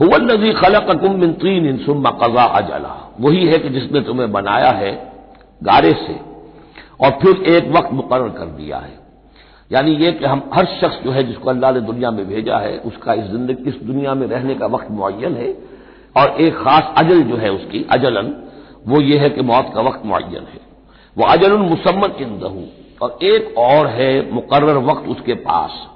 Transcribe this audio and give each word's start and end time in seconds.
हुवल्लजी 0.00 0.52
खलककुम 0.52 1.20
मिन 1.20 1.32
तीन 1.32 1.76
सुम्मा 1.78 2.10
कजा 2.10 2.42
अजला। 2.42 3.14
वही 3.20 3.46
है 3.46 3.58
कि 3.58 3.68
जिसने 3.68 4.00
तुम्हें 4.00 4.32
बनाया 4.32 4.70
है 4.70 4.92
गारे 5.62 5.92
से, 5.92 6.14
और 7.00 7.10
फिर 7.10 7.42
एक 7.54 7.70
वक्त 7.70 7.92
मुकर 7.92 8.28
कर 8.28 8.46
दिया 8.46 8.78
है। 8.78 8.98
यानी 9.70 9.92
यह 9.92 10.10
कि 10.10 10.24
हम 10.24 10.50
हर 10.54 10.66
शख्स 10.66 11.02
जो 11.04 11.10
है 11.10 11.22
जिसको 11.22 11.50
अल्लाह 11.50 11.72
ने 11.72 11.80
दुनिया 11.80 12.10
में 12.10 12.28
भेजा 12.28 12.56
है, 12.56 12.78
उसका 12.78 13.14
इस 13.14 13.24
ज़िंदगी, 13.24 13.68
इस 13.68 13.74
दुनिया 13.82 14.14
में 14.14 14.26
रहने 14.26 14.54
का 14.54 14.66
वक्त 14.66 14.90
मुन 14.90 15.34
है, 15.36 15.56
और 16.16 16.40
एक 16.40 16.54
खास 16.54 16.94
अजल 16.96 17.22
जो 17.22 17.36
है 17.36 17.50
उसकी, 17.52 17.86
अजलन, 17.90 18.32
वो 18.88 19.00
ये 19.00 19.18
है 19.18 19.30
कि 19.30 19.42
मौत 19.42 19.70
का 19.74 19.80
वक्त 19.80 20.06
मुन 20.06 20.22
है। 20.34 20.60
वह 21.16 21.32
अजल 21.32 21.56
मुसम्मत 21.56 22.16
इंदहू, 22.20 22.64
और 23.02 23.18
एक 23.22 23.54
और 23.58 23.86
है 23.86 24.32
मुकर्र 24.34 24.76
वक्त 24.76 25.08
उसके 25.08 25.34
पास। 25.34 25.86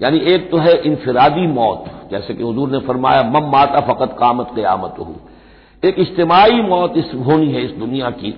यानी 0.00 0.18
एक 0.18 0.50
तो 0.50 0.56
है 0.56 0.76
इनफरादी 0.82 1.46
मौत। 1.46 1.99
जैसे 2.10 2.34
कि 2.34 2.42
हजूर 2.42 2.70
ने 2.70 2.78
फरमाया, 2.78 3.22
मम 3.22 3.50
माता 3.52 3.80
फ़कत 3.80 4.16
कामत 4.18 4.50
क्यामत 4.54 4.94
हो 4.98 5.14
एक 5.82 5.98
इज्तमाही 5.98 6.62
मौत 6.62 6.96
इस 6.96 7.12
होनी 7.26 7.50
है 7.52 7.64
इस 7.64 7.70
दुनिया 7.70 8.10
की। 8.10 8.30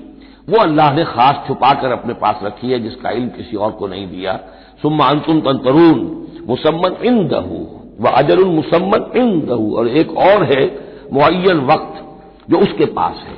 वो 0.49 0.59
अल्लाह 0.59 0.93
ने 0.95 1.05
खास 1.05 1.45
छुपा 1.47 1.73
कर 1.75 1.93
अपने 1.93 2.15
पास 2.15 2.41
रखी 2.43 2.71
है, 2.71 2.79
जिसका 2.81 3.11
इल्म 3.11 3.29
किसी 3.29 3.57
और 3.57 3.71
को 3.71 3.87
नहीं 3.87 4.07
दिया। 4.07 4.39
सुम्मा 4.83 5.07
अंतुम 5.07 5.41
तंतरून 5.41 5.99
मुसम्मन 6.47 6.97
इन 7.05 7.27
दहू 7.29 7.59
व 8.01 8.09
अजल 8.09 8.45
मुसम्मन 8.45 9.11
इन 9.17 9.41
दहू 9.41 9.77
और 9.77 9.89
एक 9.89 10.17
और 10.19 10.45
है 10.45 10.65
मुन 11.13 11.61
वक्त, 11.67 12.05
जो 12.51 12.59
उसके 12.59 12.85
पास 12.85 13.25
है। 13.29 13.37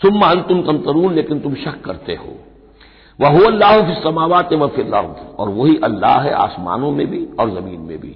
सुम्मा 0.00 0.26
अंतुम 0.26 0.62
तंतरून, 0.62 1.14
लेकिन 1.14 1.40
तुम 1.40 1.54
शक 1.54 1.80
करते 1.84 2.14
हो। 2.14 2.36
वह 3.18 3.46
अल्लाह 3.46 3.80
फिर 3.82 3.94
समावत 3.94 4.52
व 4.52 4.66
फिर 4.68 4.94
और 5.38 5.48
वही 5.48 5.76
अल्लाह 5.84 6.20
है 6.20 6.32
आसमानों 6.34 6.90
में 6.90 7.06
भी 7.06 7.26
और 7.40 7.50
ज़मीन 7.50 7.80
में 7.80 7.98
भी। 7.98 8.14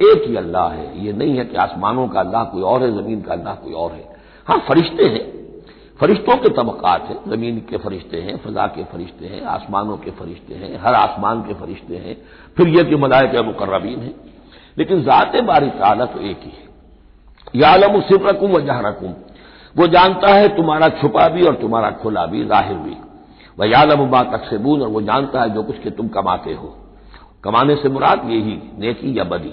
एक 0.00 0.28
ही 0.28 0.36
अल्लाह 0.36 0.68
है। 0.68 1.04
ये 1.04 1.12
नहीं 1.12 1.38
है 1.38 1.44
कि 1.44 1.56
आसमानों 1.56 2.08
का 2.08 2.20
अल्लाह 2.20 2.44
कोई 2.44 2.62
और 2.62 2.82
है, 2.82 2.90
ज़मीन 2.92 3.20
का 3.20 3.32
अल्लाह 3.32 3.54
कोई 3.54 3.72
और 3.72 3.92
है। 3.92 4.16
हाँ 4.46 4.58
फरिश्ते 4.68 5.04
हैं। 5.04 5.38
फरिश्तों 6.00 6.36
के 6.36 6.48
तबकात 6.48 7.02
हैं। 7.02 7.30
ज़मीन 7.30 7.58
के 7.60 7.76
फरिश्ते 7.76 8.16
हैं, 8.16 8.36
फजा 8.36 8.66
के 8.66 8.84
फरिश्ते 8.84 9.26
हैं, 9.26 9.44
आसमानों 9.44 9.96
के 9.96 10.10
फरिश्ते 10.10 10.54
हैं, 10.54 10.78
हर 10.78 10.94
आसमान 10.94 11.42
के 11.42 11.54
फरिश्ते 11.54 11.96
हैं। 11.96 12.16
फिर 12.56 12.68
यह 12.68 12.82
कि 12.82 12.96
मलाय 12.96 13.26
के 13.26 13.42
मुकर्रबीन 13.42 14.00
है। 14.00 14.14
लेकिन 14.78 15.02
ज़ात 15.02 15.36
बारी 15.36 15.70
ताला 15.70 16.04
तो 16.04 16.20
एक 16.20 16.40
ही 16.42 16.50
है। 16.50 16.66
या 17.56 17.68
आलम 17.68 18.00
सिर्फ़ 18.00 18.26
रकूम 18.26 18.50
व 18.50 18.60
जहाँ 18.60 18.82
रकूम 18.82 19.14
वो 19.76 19.86
जानता 19.86 20.28
है 20.28 20.56
तुम्हारा 20.56 20.88
छुपा 20.88 21.28
भी 21.28 21.42
और 21.42 21.54
तुम्हारा 21.54 21.90
खुला 21.90 22.26
भी, 22.26 22.44
ज़ाहिर 22.44 22.76
भी। 22.76 22.96
वह 23.58 23.66
यालम 23.66 24.10
बा 24.10 24.22
तकसेबून 24.22 24.82
और 24.82 24.88
वो 24.88 25.00
जानता 25.00 25.42
है 25.42 25.50
जो 25.50 25.62
कुछ 25.62 25.78
के 25.78 25.90
तुम 25.90 26.08
कमाते 26.08 26.54
हो। 26.54 26.76
कमाने 27.44 27.76
से 27.76 27.88
मुराद 27.88 28.22
यही, 28.24 28.58
नेकी 28.78 29.18
या 29.18 29.24
बदी। 29.24 29.52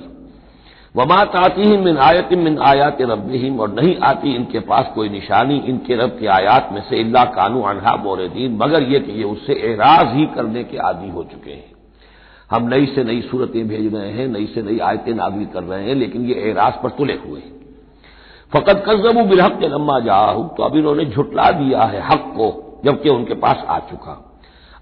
वमा 0.95 1.23
ताती 1.25 1.61
ही 1.61 1.78
मिन 1.78 1.97
आयत 1.97 2.29
मिन 2.33 2.57
आयात 2.59 3.01
रबीम 3.01 3.59
और 3.59 3.73
नहीं 3.73 3.95
आती 4.03 4.33
इनके 4.35 4.59
पास 4.59 4.91
कोई 4.95 5.09
निशानी 5.09 5.57
इनके 5.59 5.95
रब 5.95 6.17
की 6.19 6.25
आयात 6.25 6.69
में 6.72 6.81
से, 6.81 6.97
इल्ला 6.97 7.23
कानू 7.25 7.61
अनहा 7.61 7.95
मोरदीन 7.95 8.56
मगर 8.56 8.83
ये 8.83 9.00
कि 9.00 9.11
ये 9.11 9.23
उससे 9.23 9.53
एराज 9.72 10.13
ही 10.16 10.25
करने 10.25 10.63
के 10.63 10.78
आदि 10.78 11.09
हो 11.09 11.23
चुके 11.23 11.51
हैं। 11.51 11.73
हम 12.51 12.67
नई 12.67 12.85
से 12.85 13.03
नई 13.03 13.22
सूरतें 13.22 13.67
भेज 13.67 13.94
रहे 13.95 14.11
हैं, 14.11 14.28
नई 14.28 14.45
से 14.45 14.61
नई 14.61 14.79
आयतें 14.79 15.13
नाजिल 15.13 15.45
कर 15.45 15.63
रहे 15.63 15.83
हैं, 15.83 15.95
लेकिन 15.95 16.25
ये 16.25 16.50
एराज 16.50 16.73
पर 16.83 16.89
तुले 16.89 17.19
हुए 17.25 17.39
हैं। 17.39 17.53
फकत 18.51 18.83
कजबू 18.88 19.23
बिलहक 19.23 19.63
लम्मा 19.63 20.00
जाहू 20.00 20.44
तो 20.57 20.63
अब 20.63 20.75
इन्होंने 20.77 21.06
झुटला 21.06 21.50
दिया 21.51 21.83
है 21.83 22.01
हक 22.01 22.31
को, 22.38 22.81
जबकि 22.85 23.09
उनके 23.09 23.33
पास 23.35 23.63
आ 23.67 23.79
चुका। 23.79 24.22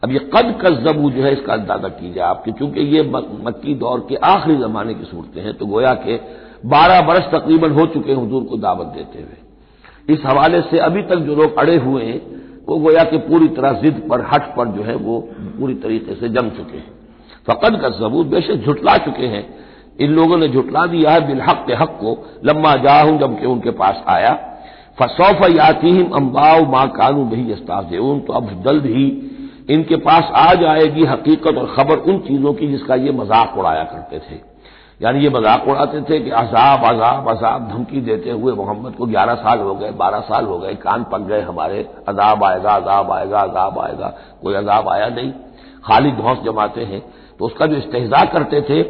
अब 0.03 0.12
ये 0.12 0.19
कद 0.34 0.47
कजबू 0.62 1.09
जो 1.12 1.24
है, 1.24 1.31
इसका 1.34 1.53
अंदाज़ा 1.53 1.90
कीजिए 1.90 2.22
आपके 2.24 2.52
चूँकि 2.52 2.81
ये 2.88 3.02
मक्की 3.03 3.75
दौर 3.75 4.00
के 4.09 4.16
आखिरी 4.25 4.56
जमाने 4.58 4.94
की 4.94 5.06
सूरतें 5.06 5.41
हैं 5.41 5.53
तो 5.53 5.66
गोया 5.66 5.94
के 5.97 6.18
बारह 6.68 7.02
बरस 7.02 7.30
तकरीबन 7.31 7.72
हो 7.72 7.86
चुके 7.88 8.12
हैं 8.12 8.18
हजूर 8.18 8.44
को 8.44 8.58
दावत 8.58 8.88
देते 8.88 9.19
हुए। 9.19 10.13
इस 10.13 10.25
हवाले 10.25 10.62
से 10.62 10.78
अभी 10.80 11.02
तक 11.03 11.19
जो 11.19 11.36
लोग 11.36 11.58
अड़े 11.58 11.75
हुए 11.78 12.03
हैं, 12.03 12.19
वो 12.68 12.78
गोया 12.78 13.03
के 13.03 13.18
पूरी 13.19 13.47
तरह 13.50 13.80
जिद 13.81 14.02
पर, 14.09 14.22
हट 14.34 14.56
पर 14.56 14.68
जो 14.68 14.84
है, 14.84 14.96
वो 14.97 15.19
पूरी 15.59 15.74
तरीके 15.75 16.16
से 16.16 16.30
जम 16.30 16.50
चुके 16.52 16.78
हैं। 16.78 16.92
फकद 17.47 17.80
का 17.81 17.90
सबूत 17.90 18.28
बेशक 18.28 18.66
झुटला 18.66 18.97
चुके 19.00 19.28
हैं। 19.28 19.44
इन 20.00 20.12
लोगों 20.12 20.38
ने 20.38 20.47
झुटला 20.47 20.86
दिया 20.88 21.12
है 21.12 21.28
बिलहक 21.28 21.63
के 21.68 21.74
हक 21.74 21.97
को, 22.02 22.18
लम्मा 22.46 22.75
जाहूं 22.78 23.18
जबकि 23.19 23.46
उनके 23.47 23.72
पास 23.74 24.03
आया। 24.09 24.34
फसौफ 25.00 25.50
याती 25.50 25.90
हिम 25.90 26.12
अम्बाव 26.16 26.72
माँ 26.72 26.88
कानू 26.92 27.24
बही 27.25 27.52
अस्ताज 27.52 27.94
तो 28.28 28.34
अब 28.34 28.50
जल्द 28.63 28.86
ही 28.86 29.06
इनके 29.68 29.96
पास 29.97 30.31
आ 30.38 30.53
जाएगी 30.56 31.06
हकीकत 31.06 31.57
और 31.57 31.74
खबर 31.75 31.97
उन 32.03 32.18
चीज़ों 32.22 32.53
की 32.53 32.68
जिसका 32.68 32.96
ये 32.97 33.12
मज़ाक 33.13 33.57
उड़ाया 33.57 33.84
करते 33.85 34.19
थे। 34.19 34.41
यानी 35.00 35.19
ये 35.19 35.29
मज़ाक 35.29 35.68
उड़ाते 35.68 36.01
थे 36.01 36.19
कि 36.19 36.29
अजाब 36.31 36.84
अजाब 36.85 37.29
अजाब 37.29 37.68
धमकी 37.69 38.01
देते 38.01 38.31
हुए 38.31 38.53
मोहम्मद 38.53 38.96
को 38.96 39.06
ग्यारह 39.06 39.35
साल 39.38 39.59
हो 39.59 39.75
गए, 39.75 39.91
बारह 39.94 40.19
साल 40.22 40.46
हो 40.46 40.57
गए, 40.59 40.74
कान 40.78 41.03
पक 41.12 41.22
गए 41.22 41.41
हमारे, 41.41 41.79
अजाब 42.07 42.44
आएगा 42.44 42.72
अजाब 42.72 43.12
आएगा 43.12 43.40
अजाब 43.40 43.79
आएगा, 43.79 44.13
कोई 44.41 44.53
अजाब 44.56 44.90
आया 44.90 45.07
नहीं। 45.09 45.31
खाली 45.85 46.12
धौस 46.13 46.44
जमाते 46.45 46.84
हैं 46.84 47.01
तो 47.40 47.45
उसका 47.45 47.66
जो 47.66 47.75
इस्तेजा 47.78 48.24
करते 48.28 48.62
थे, 48.62 48.81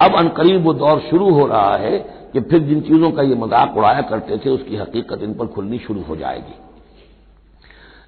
अब 0.00 0.16
अनकरीब 0.18 0.64
वो 0.64 0.72
दौर 0.74 1.00
शुरू 1.00 1.30
हो 1.30 1.46
रहा 1.46 1.76
है 1.76 1.98
कि 2.32 2.40
फिर 2.42 2.62
जिन 2.62 2.80
चीज़ों 2.82 3.10
का 3.10 3.22
ये 3.22 3.34
मज़ाक 3.36 3.76
उड़ाया 3.76 4.00
करते 4.02 4.36
थे, 4.36 4.50
उसकी 4.50 4.76
हकीकत 4.76 5.22
इन 5.22 5.34
पर 5.34 5.46
खुलनी 5.46 5.78
शुरू 5.78 6.02
हो 6.02 6.16
जाएगी। 6.16 6.54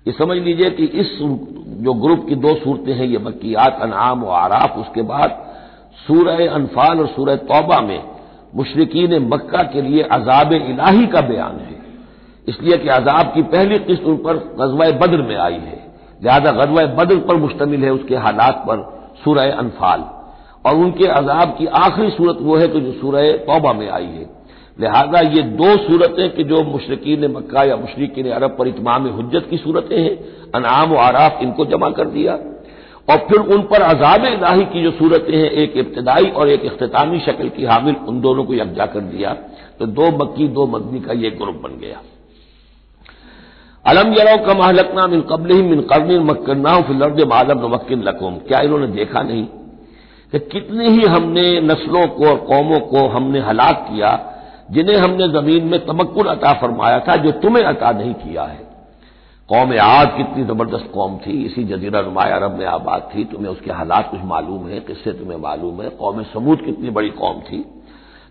ये 0.06 0.12
समझ 0.12 0.36
लीजिए 0.38 0.70
कि 0.70 0.84
इस 0.84 1.18
जो 1.82 1.94
ग्रुप 1.94 2.26
की 2.28 2.34
दो 2.34 2.54
सूरतें 2.54 2.92
हैं, 2.92 3.06
ये 3.06 3.18
मक्यात 3.18 3.78
अनाम 3.82 4.24
और 4.24 4.34
आराफ, 4.34 4.78
उसके 4.78 5.02
बाद 5.02 5.46
सूरह 6.06 6.50
अनफाल 6.50 7.00
और 7.00 7.06
सूरह 7.06 7.36
तौबा 7.36 7.80
में 7.80 8.02
मुशरकिन 8.54 9.28
मक्का 9.28 9.62
के 9.62 9.82
लिए 9.82 10.02
अजाब 10.02 10.52
इलाही 10.52 11.06
का 11.06 11.20
बयान 11.20 11.56
है। 11.56 11.76
इसलिए 12.48 12.76
कि 12.76 12.88
अजाब 12.88 13.32
की 13.34 13.42
पहली 13.42 13.78
किस्त 13.78 14.02
उन 14.02 14.16
पर 14.16 14.36
गजवा 14.36 14.90
बद्र 15.06 15.22
में 15.22 15.36
आई 15.36 15.54
है। 15.54 15.84
लिहाजा 16.22 16.50
गजवा 16.50 16.86
बद्र 16.86 17.18
पर 17.18 17.36
मुश्तमिल 17.36 17.84
है 17.84 17.90
उसके 17.90 18.16
हालात 18.16 18.64
पर 18.68 19.08
सूरह 19.24 19.52
अनफाल। 19.52 20.04
और 20.66 20.74
उनके 20.74 21.06
अजाब 21.06 21.56
की 21.58 21.66
आखिरी 21.66 22.10
सूरत 22.10 22.38
वो 22.40 22.56
है 22.56 22.68
कि 22.68 22.80
जो 22.80 22.92
सूरह 22.92 23.32
तौबा 23.32 23.72
में 23.72 23.88
आई 23.90 24.06
है। 24.06 24.43
लिहाजा 24.80 25.20
ये 25.20 25.42
दो 25.42 25.76
सूरतें 25.76 26.30
कि 26.30 26.44
जो 26.44 26.62
मुशरकिन 26.62 27.30
मक्का 27.30 27.62
या 27.62 27.76
मुशरकिन 27.76 28.30
अरब 28.30 28.56
पर 28.58 28.68
इतमाम 28.68 29.06
हजत 29.06 29.46
की 29.50 29.56
सूरतें 29.56 30.02
हैं, 30.02 30.16
अनाम 30.54 30.90
व 30.90 30.96
आराफ 30.96 31.42
इनको 31.42 31.64
जमा 31.64 31.90
कर 31.90 32.04
दिया। 32.04 32.32
और 33.10 33.16
फिर 33.16 33.38
उन 33.38 33.62
पर 33.62 33.82
अजाब 33.82 34.24
इलाही 34.24 34.64
की 34.64 34.82
जो 34.82 34.90
सूरतें 34.90 35.36
हैं, 35.36 35.50
एक 35.50 35.76
इब्तदाई 35.76 36.24
और 36.24 36.48
एक 36.48 36.64
अख्तामी 36.64 37.20
शक्ल 37.20 37.48
की 37.48 37.64
हामिल, 37.64 37.96
उन 38.08 38.20
दोनों 38.20 38.44
को 38.44 38.54
यकजा 38.54 38.86
कर 38.86 39.00
दिया। 39.00 39.32
तो 39.78 39.86
दो 39.86 40.06
मक्की, 40.06 40.48
दो 40.48 40.66
मदनी 40.66 41.00
का 41.00 41.12
यह 41.12 41.30
ग्रुप 41.30 41.54
बन 41.54 41.80
गया। 41.80 42.02
अलम 43.86 44.12
यरो 44.12 44.46
का 44.46 44.54
महलकना 44.54 45.06
मिन 45.06 45.20
कबल 45.20 45.50
ही 45.50 45.62
मिन 45.62 45.80
कर्न 45.80 46.18
मक्कन्ना 46.18 46.80
फिलर्द 46.80 47.20
मालम 47.20 47.58
नमक्न 47.58 48.02
लकुम। 48.02 48.34
क्या 48.34 48.60
इन्होंने 48.60 48.86
देखा 48.86 49.22
नहीं? 49.22 49.44
कि 50.32 50.38
कितने 50.38 50.88
ही 50.88 51.02
हमने 51.02 51.60
नस्लों 51.60 52.06
को 52.06 52.26
और 52.26 52.36
कौमों 52.36 52.80
को 52.80 53.08
हमने 53.08 53.40
हलाक 53.40 53.88
किया 53.92 54.30
जिन्हें 54.70 54.96
हमने 54.96 55.28
ज़मीन 55.30 55.64
में 55.64 55.78
तमक्न 55.86 56.24
अता 56.26 56.52
फरमाया 56.52 56.98
था, 56.98 57.16
जो 57.16 57.30
तुम्हें 57.30 57.64
अता 57.64 57.90
नहीं 57.92 58.14
किया 58.14 58.42
है। 58.42 58.62
कौम 59.48 59.72
आद 59.80 60.14
कितनी 60.16 60.44
ज़बरदस्त 60.44 60.90
कौम 60.94 61.16
थी, 61.18 61.44
इसी 61.44 61.64
जजीरा 61.64 62.00
नुमाया 62.02 62.36
अरब 62.36 62.58
में 62.58 62.66
आबाद 62.66 63.08
थी। 63.14 63.24
तुम्हें 63.24 63.50
उसके 63.52 63.72
हालात 63.72 64.10
कुछ 64.10 64.20
मालूम 64.24 64.68
है, 64.68 64.80
किससे 64.80 65.12
तुम्हें 65.12 65.38
मालूम 65.38 65.82
है। 65.82 65.88
कौम 65.90 66.22
समूद 66.22 66.60
कितनी 66.60 66.90
बड़ी 66.90 67.10
कौम 67.12 67.40
थी। 67.40 67.64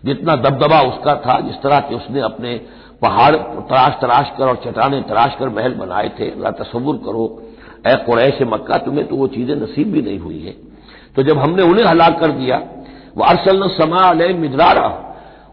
जितना 0.04 0.36
दबदबा 0.36 0.80
उसका 0.82 1.14
था, 1.16 1.38
जिस 1.40 1.62
तरह 1.62 1.80
के 1.80 1.94
उसने 1.94 2.20
अपने 2.20 2.56
पहाड़ 3.02 3.34
तराश 3.36 3.94
तराश 4.00 4.32
कर 4.38 4.48
और 4.48 4.56
चटाने 4.64 5.00
तराश 5.00 5.36
कर 5.38 5.48
महल 5.48 5.74
बनाए 5.74 6.08
थे 6.20 6.30
तस्वुर 6.52 6.96
करो 6.96 7.24
ए 7.86 7.94
कुरैश 8.06 8.42
मक्का, 8.42 8.76
तुम्हें 8.78 9.06
तो 9.08 9.16
वो 9.16 9.26
चीज़ें 9.26 9.54
नसीब 9.56 9.92
भी 9.92 10.02
नहीं 10.02 10.18
हुई 10.18 10.40
है। 10.40 10.52
तो 11.16 11.22
जब 11.22 11.38
हमने 11.38 11.62
उन्हें 11.62 11.84
हलाक 11.84 12.18
कर 12.20 12.30
दिया 12.32 12.62
वह 13.16 13.26
अरसल 13.26 13.68
समा 13.70 14.12
मिदरारा 14.34 14.86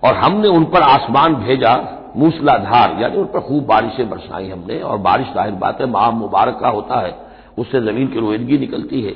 और 0.03 0.15
हमने 0.15 0.47
उन 0.47 0.63
पर 0.65 0.81
आसमान 0.81 1.35
भेजा, 1.35 1.73
मूसलाधार, 2.17 2.95
यानी 3.01 3.17
उन 3.17 3.25
पर 3.25 3.39
खूब 3.39 3.65
बारिशें 3.65 4.09
बरसाई 4.09 4.49
हमने, 4.49 4.79
और 4.79 4.97
बारिश 4.99 5.27
ज़ाहिर 5.33 5.53
बात 5.55 5.81
है, 5.81 5.87
माह 5.87 6.09
मुबारक 6.11 6.57
का 6.61 6.69
होता 6.69 6.99
है, 6.99 7.15
उससे 7.57 7.81
ज़मीन 7.81 8.07
की 8.07 8.19
रोहिदगी 8.19 8.57
निकलती 8.57 9.01
है। 9.01 9.15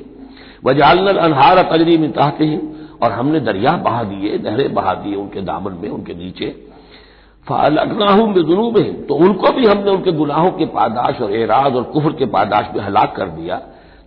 वजाल 0.64 1.06
अनहार 1.08 1.62
तजरी 1.72 1.96
में 1.98 2.10
चाहते 2.12 2.44
हैं 2.44 2.60
और 3.02 3.12
हमने 3.12 3.40
दरिया 3.40 3.72
बहा 3.78 4.02
दिए, 4.02 4.38
नहरें 4.38 4.74
बहा 4.74 4.94
दिए 4.94 5.14
उनके 5.14 5.40
दामन 5.42 5.72
में, 5.72 5.88
उनके 5.90 6.14
नीचे। 6.14 6.54
फालकनाहूम 7.46 8.32
बेजुनूब 8.34 8.78
है 8.78 8.92
तो 9.06 9.14
उनको 9.16 9.52
भी 9.52 9.66
हमने 9.66 9.90
उनके 9.90 10.12
गुनाहों 10.12 10.50
के 10.50 10.66
पादाश 10.68 11.20
और 11.20 11.32
एराज 11.32 11.74
और 11.76 11.82
कुफर 11.82 12.12
के 12.12 12.26
पादाश 12.26 12.70
में 12.76 12.82
हलाक 12.84 13.14
कर 13.16 13.28
दिया। 13.30 13.56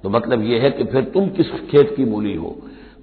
तो 0.03 0.09
मतलब 0.09 0.43
यह 0.43 0.63
है 0.63 0.71
कि 0.71 0.83
फिर 0.83 1.03
तुम 1.03 1.27
किस 1.29 1.51
खेत 1.71 1.93
की 1.97 2.05
मूली 2.05 2.33
हो? 2.35 2.55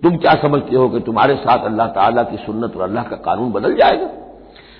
तुम 0.06 0.16
क्या 0.16 0.34
समझते 0.34 0.76
हो 0.76 0.88
कि 0.88 1.00
तुम्हारे 1.00 1.34
साथ 1.36 1.64
अल्लाह 1.64 1.86
ताला 1.86 2.22
की 2.22 2.36
सुन्नत 2.36 2.76
और 2.76 2.82
अल्लाह 2.82 3.04
का 3.04 3.16
कानून 3.16 3.52
बदल 3.52 3.74
जाएगा? 3.74 4.06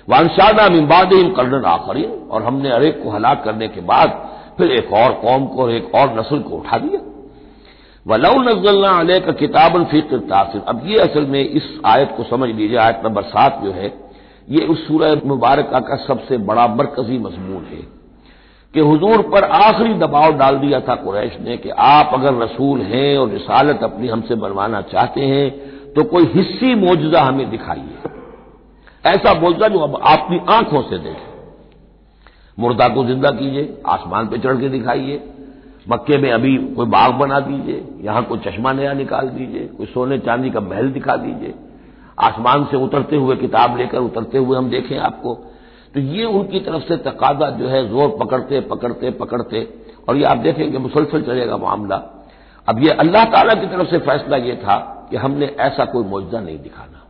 वानशाना 0.09 0.67
मिम्बाद 0.69 1.13
इन 1.13 1.31
कर्नन 1.33 1.65
आखरीन। 1.65 2.11
और 2.31 2.43
हमने 2.43 2.69
अरेक 2.71 3.03
को 3.03 3.09
हलाक 3.09 3.43
करने 3.43 3.67
के 3.67 3.81
बाद 3.81 4.09
फिर 4.57 4.71
एक 4.71 4.93
और 4.93 5.13
कौम 5.13 5.45
को 5.45 5.61
और 5.61 5.71
एक 5.71 5.95
और 5.95 6.19
नस्ल 6.19 6.39
को 6.39 6.55
उठा 6.55 6.77
दिया। 6.77 6.99
वलऊ 8.05 8.41
नजल्ला 8.41 8.89
अलह 8.89 9.19
का 9.19 9.31
किताबन 9.31 9.83
फ़िक्र 9.83 10.17
तासिर 10.17 10.61
अब 10.67 10.81
ये 10.85 10.99
असल 10.99 11.25
में 11.25 11.49
इस 11.49 11.81
आयत 11.85 12.13
को 12.17 12.23
समझ 12.23 12.49
लीजिए, 12.49 12.77
आयत 12.77 13.01
नंबर 13.05 13.23
सात 13.23 13.59
जो 13.63 13.71
है, 13.71 13.93
ये 14.49 14.65
उस 14.65 14.87
सूरह 14.87 15.21
मुबारक 15.25 15.71
का 15.73 15.95
सबसे 15.95 16.37
बड़ा 16.37 16.67
मरकजी 16.67 17.17
मजमून 17.17 17.63
है। 17.63 17.96
कि 18.73 18.79
हुजूर 18.79 19.21
पर 19.23 19.43
आखिरी 19.43 19.93
दबाव 19.93 20.37
डाल 20.37 20.57
दिया 20.57 20.79
था 20.79 20.95
कुरैश 20.95 21.37
ने 21.41 21.57
कि 21.57 21.69
आप 21.69 22.11
अगर 22.13 22.33
रसूल 22.35 22.81
हैं 22.83 23.17
और 23.17 23.29
रिसालत 23.29 23.83
अपनी 23.83 24.07
हमसे 24.07 24.35
बनवाना 24.35 24.81
चाहते 24.87 25.21
हैं 25.23 25.93
तो 25.93 26.03
कोई 26.05 26.25
हिस्सी 26.25 26.73
मौजूदा 26.75 27.21
हमें 27.21 27.49
दिखाइए। 27.49 28.11
ऐसा 29.05 29.33
बोलता 29.33 29.67
जो 29.67 29.79
अब 29.79 29.99
आपकी 30.03 30.39
आँखों 30.49 30.81
से 30.81 30.97
देखें। 30.97 31.25
मुर्दा 32.57 32.87
को 32.87 33.03
ज़िंदा 33.05 33.29
कीजिए, 33.31 33.81
आसमान 33.85 34.27
पर 34.27 34.37
चढ़ 34.37 34.59
के 34.61 34.69
दिखाइए, 34.69 35.21
मक्के 35.89 36.17
में 36.17 36.31
अभी 36.31 36.55
कोई 36.75 36.85
बाग 36.87 37.13
बना 37.13 37.39
दीजिए, 37.39 37.83
यहाँ 38.01 38.23
कोई 38.23 38.39
चश्मा 38.39 38.71
नया 38.73 38.93
निकाल 38.93 39.29
दीजिए, 39.29 39.65
कोई 39.67 39.85
सोने 39.85 40.17
चांदी 40.19 40.49
का 40.49 40.59
महल 40.61 40.89
दिखा 40.91 41.15
दीजिए। 41.15 41.53
आसमान 42.19 42.65
से 42.65 42.77
उतरते 42.77 43.15
हुए 43.15 43.35
किताब 43.35 43.77
लेकर 43.77 43.97
उतरते 43.99 44.37
हुए 44.37 44.57
हम 44.57 44.69
देखें 44.69 44.97
आपको 44.99 45.33
तो 45.95 45.99
ये 45.99 46.25
उनकी 46.25 46.59
तरफ़ 46.59 46.83
से 46.83 46.97
तकाजा 47.03 47.49
जो 47.51 47.67
है, 47.67 47.87
ज़ोर 47.89 48.17
पकड़ते 48.19 48.59
पकड़ते 48.65 49.11
पकड़ते, 49.13 49.67
और 50.09 50.17
ये 50.17 50.23
आप 50.23 50.37
देखेंगे 50.39 50.77
मुसलसल 50.79 51.21
चलेगा 51.21 51.57
मामला। 51.57 51.95
अब 52.67 52.83
ये 52.83 52.91
अल्लाह 52.91 53.25
ताला 53.25 53.53
की 53.53 53.67
तरफ़ 53.67 53.89
से 53.89 53.97
फैसला 53.99 54.37
ये 54.39 54.55
था 54.57 54.77
कि 55.09 55.17
हमने 55.17 55.45
ऐसा 55.61 55.85
कोई 55.85 56.03
मुआवजा 56.03 56.39
नहीं 56.39 56.57
दिखाना। 56.59 57.03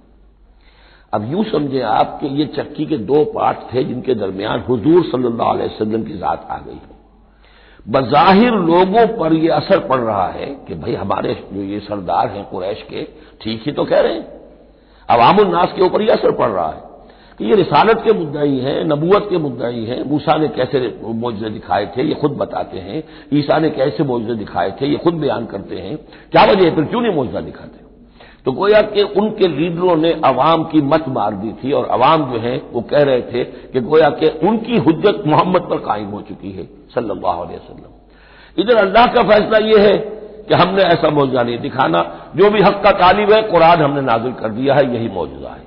अब 1.13 1.31
यूँ 1.31 1.43
समझे 1.43 1.81
आप 1.81 2.17
कि 2.21 2.27
ये 2.39 2.45
चक्की 2.55 2.85
के 2.85 2.97
दो 3.05 3.23
पार्ट 3.33 3.57
थे 3.73 3.83
जिनके 3.83 4.15
दरमियान 4.15 4.63
हुजूर 4.69 5.03
सल्लल्लाहु 5.03 5.53
अलैहि 5.53 5.69
वसल्लम 5.69 6.03
की 6.03 6.17
जात 6.17 6.47
आ 6.51 6.57
गई 6.57 6.79
बजाहिर 7.85 8.53
लोगों 8.53 9.05
पर 9.17 9.33
यह 9.33 9.55
असर 9.55 9.79
पड़ 9.87 9.99
रहा 9.99 10.27
है 10.29 10.45
कि 10.67 10.75
भाई 10.75 10.93
हमारे 10.95 11.33
जो 11.53 11.61
ये 11.63 11.79
सरदार 11.79 12.27
हैं 12.27 12.43
कुरैश 12.45 12.81
के, 12.89 13.03
ठीक 13.41 13.63
ही 13.65 13.71
तो 13.71 13.85
कह 13.85 13.99
रहे 13.99 14.13
हैं। 14.13 14.25
अवामुलनास 15.09 15.73
के 15.75 15.81
ऊपर 15.81 16.01
यह 16.01 16.13
असर 16.13 16.31
पड़ 16.31 16.49
रहा 16.49 16.67
है। 16.67 16.81
कि 17.39 17.45
ये 17.45 17.55
रिसालत 17.55 18.01
के 18.05 18.13
मुद्दई 18.13 18.57
हैं 18.57 18.83
नबूत 18.83 19.29
के 19.29 19.37
मुद्दई 19.37 19.85
हैं 19.85 20.09
मूसा 20.09 20.37
ने 20.37 20.47
कैसे 20.47 20.99
मुआवजे 21.03 21.49
दिखाए 21.49 21.85
थे, 21.97 22.03
ये 22.03 22.13
खुद 22.13 22.31
बताते 22.31 22.77
हैं। 22.77 23.03
ईसा 23.33 23.59
ने 23.59 23.69
कैसे 23.69 24.03
मुआवजे 24.03 24.35
दिखाए 24.35 24.71
थे, 24.71 24.87
ये 24.87 24.97
खुद 24.97 25.13
बयान 25.13 25.45
करते 25.45 25.75
हैं। 25.75 25.97
क्या 26.31 26.43
वजह 26.43 26.65
है? 26.65 26.75
फिर 26.75 26.83
क्यों 26.83 27.01
नहीं 27.01 27.13
मुआवजा 27.13 27.41
दिखाते? 27.41 27.87
तो 28.45 28.51
गोया 28.51 28.81
कि 28.81 29.01
उनके 29.01 29.47
लीडरों 29.47 29.95
ने 29.95 30.11
अवाम 30.25 30.63
की 30.63 30.81
मत 30.81 31.05
मार 31.07 31.33
दी 31.33 31.51
थी 31.51 31.71
और 31.71 31.85
अवाम 31.85 32.31
जो 32.31 32.39
है, 32.39 32.61
वो 32.73 32.81
कह 32.81 33.03
रहे 33.03 33.21
थे 33.21 33.43
कि 33.43 33.81
गोया 33.81 34.09
कि 34.09 34.47
उनकी 34.47 34.77
हुज्जत 34.77 35.23
मोहम्मद 35.27 35.61
पर 35.61 35.77
कायम 35.77 36.05
हो 36.05 36.21
चुकी 36.21 36.51
है, 36.51 36.65
सल्लल्लाहु 36.95 37.41
अलैहि 37.41 37.57
वसल्लम। 37.57 37.93
इधर 38.61 38.75
अल्लाह 38.75 39.05
का 39.05 39.21
फैसला 39.21 39.57
यह 39.57 39.81
है 39.81 39.97
कि 40.47 40.53
हमने 40.53 40.81
ऐसा 40.81 41.09
मौजा 41.09 41.43
नहीं 41.43 41.57
दिखाना। 41.57 42.15
जो 42.35 42.49
भी 42.49 42.61
हक 42.61 42.81
का 42.83 42.91
तालिब 42.91 43.31
है, 43.31 43.41
कुरान 43.41 43.81
हमने 43.81 44.01
नाजिल 44.01 44.31
कर 44.31 44.49
दिया 44.49 44.75
है, 44.75 44.95
यही 44.95 45.09
मौजूदा 45.09 45.49
है। 45.49 45.66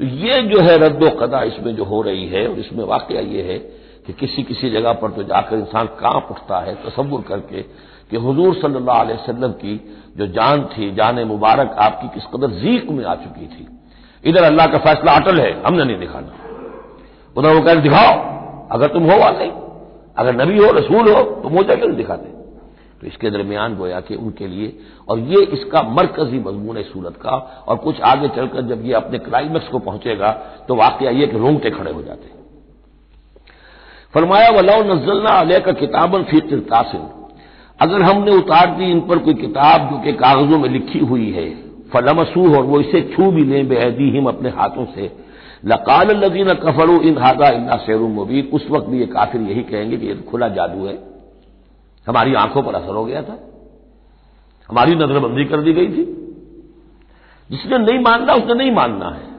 तो 0.00 0.04
ये 0.04 0.42
जो 0.42 0.60
है 0.60 0.76
रद्दो 0.78 1.10
कदा 1.18 1.42
इसमें 1.44 1.74
जो 1.76 1.84
हो 1.84 2.00
रही 2.02 2.26
है, 2.26 2.46
और 2.48 2.58
इसमें 2.58 2.84
वाक़ 2.84 3.12
ये 3.12 3.42
है 3.42 3.58
कि 4.06 4.12
किसी 4.12 4.42
किसी 4.42 4.70
जगह 4.70 4.92
पर 4.92 5.10
तो 5.10 5.22
जाकर 5.22 5.56
इंसान 5.56 5.86
काँप 6.00 6.28
उठता 6.30 6.58
है, 6.60 6.74
तस्वुर 6.84 7.22
करके 7.28 7.62
कि 8.10 8.16
हजूर 8.18 8.54
सल्लल्लाहु 8.54 9.00
अलैहि 9.00 9.52
की 9.60 9.76
जो 10.18 10.26
जान 10.28 10.64
थी, 10.68 10.90
जान 10.94 11.22
मुबारक 11.26 11.76
आपकी 11.80 12.08
किस 12.14 12.24
कदर 12.34 12.50
जीक 12.60 12.90
में 12.90 13.04
आ 13.04 13.14
चुकी 13.16 13.46
थी। 13.46 13.66
इधर 14.24 14.42
अल्लाह 14.42 14.66
का 14.66 14.78
फैसला 14.80 15.12
अटल 15.12 15.40
है, 15.40 15.52
हमने 15.62 15.84
नहीं 15.84 15.98
दिखाना। 15.98 16.32
उधर 17.36 17.54
वो 17.54 17.60
कह 17.60 17.74
दिखाओ, 17.80 18.12
अगर 18.72 18.88
तुम 18.88 19.10
हो 19.10 19.18
वाकई 19.20 19.50
अगर 20.16 20.34
नबी 20.36 20.58
हो, 20.58 20.70
रसूल 20.72 21.12
हो 21.12 21.22
तो 21.42 21.48
मोजा 21.48 21.74
क्यों 21.74 21.94
दिखाते? 21.96 22.33
तो 23.00 23.06
इसके 23.06 23.30
दरमियान 23.30 23.74
गोया 23.76 24.00
कि 24.00 24.14
उनके 24.16 24.46
लिए, 24.46 24.72
और 25.08 25.18
ये 25.20 25.42
इसका 25.54 25.82
मरकजी 25.90 26.38
मजमून 26.40 26.76
है 26.76 26.82
सूरत 26.84 27.16
का, 27.16 27.30
और 27.68 27.76
कुछ 27.78 28.00
आगे 28.02 28.28
चलकर 28.30 28.62
जब 28.66 28.84
ये 28.86 28.92
अपने 28.94 29.18
क्लाइमेक्स 29.20 29.68
को 29.68 29.78
पहुंचेगा 29.80 30.30
तो 30.68 30.74
वाकया 30.76 31.10
ये 31.12 31.26
कि 31.26 31.38
रोंगटे 31.38 31.70
खड़े 31.70 31.92
हो 31.92 32.02
जाते 32.02 32.32
फरमाया 34.14 34.50
वलाउ 34.52 34.82
नजल्ला 34.84 35.30
अलह 35.38 35.58
का 35.58 35.72
किताबन 35.74 36.22
फ़ी 36.24 36.40
तिरतासिन। 36.42 37.08
अगर 37.78 38.02
हमने 38.02 38.32
उतार 38.32 38.74
दी 38.76 38.90
इन 38.90 39.00
पर 39.00 39.18
कोई 39.18 39.34
किताब 39.36 39.90
जो 39.90 39.98
कि 39.98 40.12
कागजों 40.14 40.58
में 40.58 40.68
लिखी 40.68 40.98
हुई 41.00 41.30
है 41.32 41.48
फलमसू 41.92 42.44
और 42.56 42.64
वो 42.64 42.80
इसे 42.80 43.00
छू 43.08 43.30
भी 43.30 43.44
लें 43.44 43.68
बेहदी 43.68 44.10
हिम 44.10 44.26
अपने 44.26 44.50
हाथों 44.50 44.84
से, 44.94 45.10
लकाल 45.64 46.10
लदीन 46.16 46.52
कफरू 46.56 47.00
इन 47.00 47.18
हादा 47.18 47.48
इन्ना 47.48 47.76
शेर 47.76 47.98
मुबीन, 48.12 48.50
उस 48.52 48.66
वक्त 48.70 48.88
भी 48.88 49.00
ये 49.00 49.06
काफिर 49.08 49.40
यही 49.42 49.62
कहेंगे 49.64 49.96
कि 49.96 50.06
ये 50.06 50.14
तो 50.14 50.30
खुला 50.30 50.48
जादू 50.50 50.86
है। 50.86 50.94
हमारी 52.08 52.34
आँखों 52.34 52.62
पर 52.62 52.74
असर 52.74 52.94
हो 52.94 53.04
गया 53.04 53.22
था। 53.22 53.38
हमारी 54.68 54.94
नजरबंदी 54.94 55.44
कर 55.44 55.60
दी 55.60 55.72
गई 55.72 55.86
थी। 55.86 56.04
जिसने 57.50 57.78
नहीं 57.78 57.98
मानना, 57.98 58.32
उसने 58.32 58.54
नहीं 58.54 58.72
मानना 58.72 59.08
है। 59.08 59.34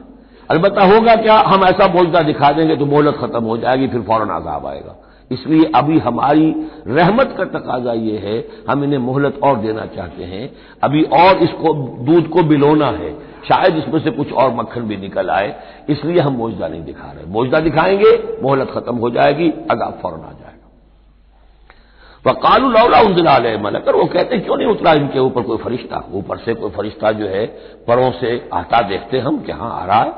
अलबत्ता 0.50 0.84
होगा 0.84 1.16
क्या? 1.16 1.38
हम 1.40 1.64
ऐसा 1.64 1.86
बोलता 1.86 2.20
दिखा 2.20 2.52
देंगे 2.52 2.76
तो 2.76 2.86
मोहलत 2.86 3.16
खत्म 3.16 3.44
हो 3.44 3.58
जाएगी, 3.58 3.88
फिर 3.88 4.02
फ़ौरन 4.02 4.30
आजाब 4.30 4.66
आएगा। 4.66 5.02
इसलिए 5.32 5.72
अभी 5.74 5.98
हमारी 5.98 6.54
रहमत 6.86 7.34
का 7.38 7.44
तकाजा 7.44 7.92
ये 7.92 8.18
है, 8.18 8.48
हम 8.70 8.84
इन्हें 8.84 8.98
मोहलत 8.98 9.40
और 9.42 9.56
देना 9.56 9.86
चाहते 9.86 10.24
हैं। 10.24 10.56
अभी 10.82 11.02
और 11.02 11.36
इसको, 11.36 11.74
दूध 12.04 12.28
को 12.28 12.42
बिलोना 12.42 12.86
है। 12.86 13.18
शायद 13.20 13.76
इसमें 13.76 14.00
से 14.00 14.10
कुछ 14.10 14.32
और 14.32 14.54
मक्खन 14.54 14.80
भी 14.80 14.96
निकल 14.96 15.30
आए। 15.30 15.60
इसलिए 15.88 16.20
हम 16.20 16.32
मोजदा 16.32 16.68
नहीं 16.68 16.84
दिखा 16.84 17.12
रहे। 17.12 17.26
मोजदा 17.26 17.60
दिखाएँगे, 17.60 18.38
मोहलत 18.42 18.70
खत्म 18.70 18.96
हो 18.96 19.10
जाएगी 19.10 19.50
अजाब 19.50 19.98
फ़ौरन 20.02 20.16
आ 20.16 20.22
जाएगा। 20.22 20.45
वह 22.26 22.32
कालू 22.42 22.68
लौला 22.70 23.00
उजला 23.00 23.38
मलकर 23.62 23.96
वो 23.96 24.04
कहते 24.04 24.38
क्यों 24.38 24.56
नहीं 24.56 24.68
उतरा 24.68 24.92
इनके 24.92 25.18
ऊपर 25.18 25.42
कोई 25.42 25.56
फरिश्ता? 25.56 26.02
ऊपर 26.12 26.36
से 26.36 26.54
कोई 26.54 26.70
फरिश्ता 26.70 27.10
जो 27.12 27.26
है, 27.26 27.46
परों 27.88 28.10
से 28.12 28.48
आता 28.52 28.80
देखते 28.88 29.18
हम 29.18 29.38
कि 29.38 29.52
हाँ 29.52 29.70
आ 29.72 29.84
रहा 29.84 30.02
है। 30.02 30.12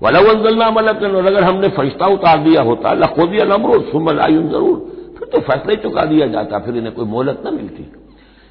वलवंजलना 0.00 0.70
मलक 0.70 1.02
और 1.04 1.26
अगर 1.26 1.44
हमने 1.44 1.68
फरिश्ता 1.68 2.06
उतार 2.06 2.38
दिया 2.38 2.62
होता, 2.62 2.92
लखोदी 2.94 3.38
अलमरो 3.38 3.80
सुमल 3.82 4.20
आयुन 4.20 4.48
ज़रूर। 4.48 4.78
फिर 5.18 5.28
तो 5.28 5.40
फैसला 5.40 5.70
ही 5.70 5.76
चुका 5.76 6.04
दिया 6.04 6.26
जाता, 6.26 6.58
फिर 6.58 6.76
इन्हें 6.76 6.94
कोई 6.94 7.04
मोहलत 7.04 7.42
न 7.46 7.54
मिलती। 7.54 7.92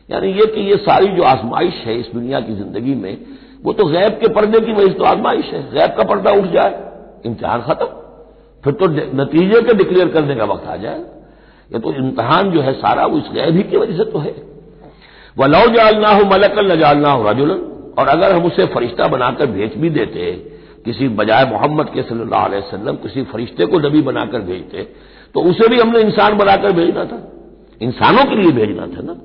यानी 0.09 0.27
ये 0.31 0.45
कि 0.45 0.61
ये 0.61 0.77
सारी 0.77 1.07
जो 1.07 1.23
आजमाइश 1.23 1.83
है 1.85 1.99
इस 1.99 2.09
दुनिया 2.13 2.39
की 2.39 2.55
ज़िंदगी 2.55 2.95
में, 2.95 3.17
वो 3.63 3.73
तो 3.73 3.85
गैब 3.85 4.19
के 4.21 4.27
पर्दे 4.27 4.59
की 4.59 4.73
वजह 4.73 4.93
तो 4.93 5.03
आजमाइश 5.03 5.45
है। 5.45 5.61
गैब 5.71 5.95
का 5.97 6.03
पर्दा 6.03 6.31
उठ 6.31 6.45
जाए, 6.45 6.73
इम्तिहान 7.25 7.61
खत्म। 7.61 7.87
फिर 8.63 8.73
तो 8.73 8.87
नतीजे 9.17 9.61
के 9.61 9.73
डिक्लेयर 9.73 10.07
करने 10.07 10.35
का 10.35 10.45
वक्त 10.45 10.67
आ 10.67 10.75
जाए। 10.75 11.03
ये 11.71 11.79
तो 11.79 11.93
इम्तहान 11.93 12.51
जो 12.51 12.61
है 12.61 12.73
सारा, 12.73 13.05
वो 13.05 13.17
इस 13.17 13.31
गैब 13.33 13.55
ही 13.55 13.63
की 13.63 13.77
वजह 13.77 13.97
से 13.97 14.05
तो 14.05 14.19
है। 14.19 14.35
वह 15.37 15.47
लौ 15.47 15.65
जालना 15.67 16.09
हो 16.09 16.25
मलकल 16.25 16.71
न 16.71 16.79
जालना 16.79 17.11
हो 17.11 17.29
रजुलन। 17.29 17.65
और 17.99 18.07
अगर 18.07 18.35
हम 18.35 18.45
उसे 18.45 18.65
फरिश्ता 18.65 19.07
बनाकर 19.07 19.45
भेज 19.45 19.75
भी 19.77 19.89
देते, 19.89 20.31
किसी 20.85 21.07
बजाय 21.07 21.45
मोहम्मद 21.45 21.89
के 21.89 22.01
सल्लल्लाहु 22.01 22.45
अलैहि 22.45 22.63
वसल्लम, 22.63 22.95
किसी 22.95 23.23
फरिश्ते 23.23 23.65
को 23.65 23.79
नबी 23.79 24.01
बनाकर 24.01 24.41
भेजते 24.41 24.87
तो 25.35 25.41
उसे 25.41 25.67
भी 25.67 25.79
हमने 25.79 25.99
इंसान 25.99 26.37
बनाकर 26.37 26.71
भेजना 26.71 27.03
था। 27.05 27.17
इंसानों 27.81 28.23
के 28.25 28.35
लिए 28.35 28.51
भेजना 28.51 28.87
था 28.87 29.01
ना। 29.01 29.15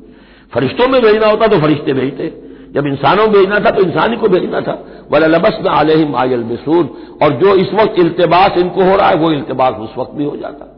फरिश्तों 0.52 0.88
में 0.88 1.00
भेजना 1.02 1.26
होता 1.26 1.46
तो 1.46 1.58
फरिश्ते 1.58 1.92
भेजते। 1.92 2.26
जब 2.74 2.86
इंसानों 2.86 3.22
में 3.22 3.32
भेजना 3.32 3.58
था 3.60 3.70
तो 3.70 3.82
इंसानी 3.82 4.16
को 4.16 4.28
भेजना 4.28 4.60
था। 4.60 4.74
वल 5.12 5.24
लबस 5.24 5.58
न 5.64 5.68
आलहिम 5.68 6.16
आयल 6.16 6.42
बिसूर 6.42 6.84
और 7.22 7.32
जो 7.40 7.54
इस 7.54 7.72
वक्त 7.74 7.98
इल्तबास 7.98 8.58
इनको 8.58 8.84
हो 8.84 8.96
रहा 8.96 9.08
है, 9.08 9.16
वो 9.16 9.30
इल्तबास 9.32 9.74
उस 9.80 9.94
वक्त 9.98 10.12
भी 10.12 10.24
हो 10.24 10.36
जाता। 10.36 10.70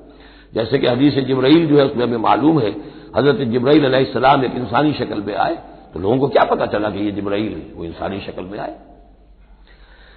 जैसे 0.56 0.78
कि 0.78 0.86
हदीस 0.86 1.18
जब्राइल 1.26 1.66
जो 1.66 1.78
है, 1.78 1.84
उसमें 1.84 2.04
हमें 2.04 2.16
मालूम 2.18 2.60
है, 2.60 2.70
हज़रत 3.16 3.48
जब्राइल 3.50 4.04
सलाम 4.12 4.44
एक 4.44 4.54
इंसानी 4.56 4.92
शक्ल 4.94 5.22
में 5.22 5.34
आए 5.36 5.54
तो 5.94 6.00
लोगों 6.00 6.18
को 6.18 6.28
क्या 6.28 6.44
पता 6.46 6.66
चला 6.68 6.90
कि 6.90 7.04
ये 7.04 7.10
जब्राइल 7.12 7.62
वो 7.75 7.84
इंसानी 7.84 8.20
शक्ल 8.20 8.42
में 8.44 8.58
आए? 8.58 8.75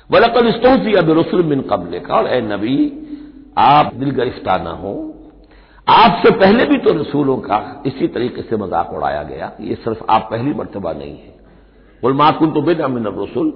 वलकल 0.10 0.48
इस्तोसी 0.48 0.94
अब 0.96 1.10
रसुल 1.20 1.44
मिन 1.46 1.62
कबल 1.64 2.00
का, 2.00 2.16
और 2.16 2.28
ए 2.28 2.42
नबी, 2.44 2.78
आप 3.58 3.94
दिल 3.96 4.12
गिरफ़्तार 4.12 4.62
ना 4.64 4.72
हो। 4.72 4.94
आपसे 5.88 6.32
पहले 6.34 6.66
भी 6.66 6.78
तो 6.78 6.94
रसूलों 6.94 7.38
का 7.40 7.60
इसी 7.86 8.08
तरीके 8.10 8.42
से 8.42 8.58
मज़ाक 8.58 8.94
उड़ाया 8.94 9.24
गया, 9.24 9.52
ये 9.62 9.76
सिर्फ़ 9.76 10.04
आप 10.10 10.28
पहली 10.32 10.54
मरतबा 10.54 10.92
नहीं 10.94 11.12
है। 11.12 11.34
गुलमाकुन 12.04 12.52
तो 12.52 12.62
बिन 12.62 12.80
अमिन 12.82 13.06
रसुल, 13.16 13.54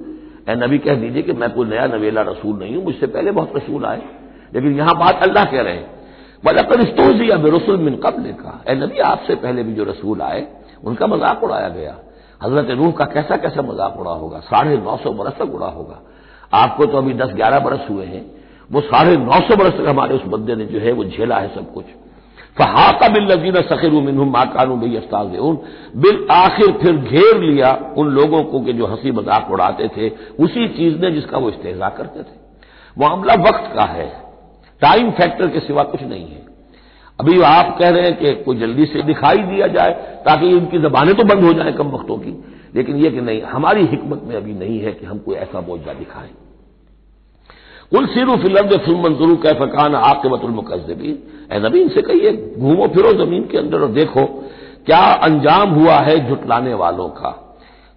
ए 0.49 0.55
नबी 0.57 0.77
कह 0.79 0.95
दीजिए 0.95 1.21
कि 1.21 1.33
मैं 1.33 1.49
कोई 1.49 1.67
नया 1.67 1.85
नवेला 1.87 2.21
रसूल 2.23 2.57
नहीं 2.59 2.75
हूँ, 2.75 2.83
मुझसे 2.83 3.07
पहले 3.07 3.31
बहुत 3.31 3.55
रसूल 3.55 3.85
आए, 3.85 4.01
लेकिन 4.53 4.77
यहाँ 4.77 4.95
बात 4.97 5.23
अल्लाह 5.23 5.45
कह 5.45 5.61
रहे 5.61 5.73
हैं। 5.73 6.02
वलकल 6.43 6.81
इस्तोसी 6.81 7.29
अब 7.29 7.45
रसुल 7.45 7.77
मिन 7.77 7.95
कबल 7.95 8.31
का 8.33 8.63
ए 8.69 8.75
नबी, 8.75 8.99
आपसे 8.99 9.35
पहले 9.35 9.63
भी 9.63 9.73
जो 9.73 9.83
रसूल 9.83 10.21
आए, 10.21 10.47
उनका 10.83 11.07
मज़ाक 11.07 11.43
उड़ाया 11.43 11.69
गया। 11.69 11.95
हज़रत 12.43 12.71
रूह 12.71 12.91
का 12.91 13.05
कैसा 13.05 13.35
कैसा 13.37 13.61
मज़ाक 13.61 13.99
उड़ा 13.99 14.11
होगा? 14.11 14.39
साढ़े 14.39 14.77
नौ 14.77 14.97
सौ 14.97 15.11
बरस 15.11 15.33
तक 15.33 15.53
उड़ा 15.55 15.67
होगा। 15.67 15.99
आपको 16.53 16.85
तो 16.85 16.97
अभी 16.97 17.13
दस 17.13 17.33
ग्यारह 17.33 17.59
बरस 17.59 17.89
हुए 17.89 18.05
हैं। 18.05 18.25
वो 18.71 18.81
साढ़े 18.81 19.17
नौ 19.17 19.39
सौ 19.39 19.55
बरस 19.55 19.73
तक 19.73 19.87
हमारे 19.89 20.15
उस 20.15 20.23
बंदे 20.23 20.55
ने 20.55 20.65
जो 20.65 20.79
है, 20.79 20.91
वो 20.91 21.03
झेला 21.03 21.35
है 21.35 21.53
सब 21.55 21.73
कुछ। 21.73 21.85
फहाका 22.57 23.07
बिल 23.07 23.31
नजीन 23.31 23.55
सखिर 23.61 23.91
मिन 23.91 24.15
माकानू 24.15 24.75
बई 24.75 24.95
अस्ताज 24.95 25.27
बिल 25.95 26.27
आखिर 26.31 26.71
फिर 26.71 26.97
घेर 26.97 27.39
लिया 27.41 27.71
उन 27.97 28.09
लोगों 28.09 28.43
को 28.43 28.59
कि 28.59 28.73
जो 28.73 28.85
हँसी 28.85 29.11
मज़ाक 29.11 29.51
उड़ाते 29.51 29.87
थे। 29.87 30.09
उसी 30.39 30.67
चीज़ 30.67 30.99
ने 30.99 31.11
जिसका 31.11 31.37
वो 31.37 31.49
इस्तेजा 31.49 31.89
करते 31.89 32.19
थे। 32.19 32.35
मामला 32.97 33.33
वक्त 33.33 33.73
का 33.75 33.83
है। 33.83 34.22
टाइम 34.81 35.11
फैक्टर 35.11 35.47
के 35.47 35.59
सिवा 35.59 35.83
कुछ 35.83 36.03
नहीं 36.03 36.25
है। 36.25 36.41
अभी 37.19 37.41
आप 37.41 37.77
कह 37.79 37.89
रहे 37.89 38.01
हैं 38.01 38.17
कि 38.17 38.33
कोई 38.43 38.57
जल्दी 38.57 38.85
से 38.85 39.01
दिखाई 39.01 39.37
दिया 39.37 39.67
जाए, 39.67 39.91
ताकि 40.25 40.47
इनकी 40.47 40.77
जबानें 40.77 41.15
तो 41.15 41.23
बंद 41.23 41.43
हो 41.43 41.53
जाए 41.53 41.71
कम 41.71 41.87
वक्तों 41.87 42.17
की, 42.17 42.31
लेकिन 42.75 42.95
यह 42.95 43.11
कि 43.11 43.21
नहीं, 43.21 43.41
हमारी 43.41 43.85
हिकमत 43.85 44.21
में 44.23 44.35
अभी 44.35 44.53
नहीं 44.53 44.79
है 44.79 44.91
कि 44.91 45.05
हम 45.05 45.17
कोई 45.17 45.35
ऐसा 45.35 45.61
मोजा 45.61 45.93
दिखाएँ। 45.93 46.29
उन 47.91 48.05
सिरू 48.05 48.35
फिलंद 48.35 48.77
फ़िल्म 48.77 49.03
मंजरू 49.03 49.35
कै 49.35 49.53
फकान 49.53 49.95
आपके 49.95 50.29
बतुलमकजबी 50.29 51.11
ए 51.51 51.59
नबी 51.59 51.81
इनसे 51.81 52.01
कहिए, 52.01 52.31
घूमो 52.57 52.87
फिरो 52.87 53.13
ज़मीन 53.13 53.47
के 53.47 53.57
अंदर 53.57 53.81
और 53.81 53.91
देखो, 53.91 54.25
क्या 54.85 55.03
अंजाम 55.23 55.69
हुआ 55.69 55.97
है 55.99 56.17
जुटलाने 56.29 56.73
वालों 56.73 57.07
का। 57.09 57.31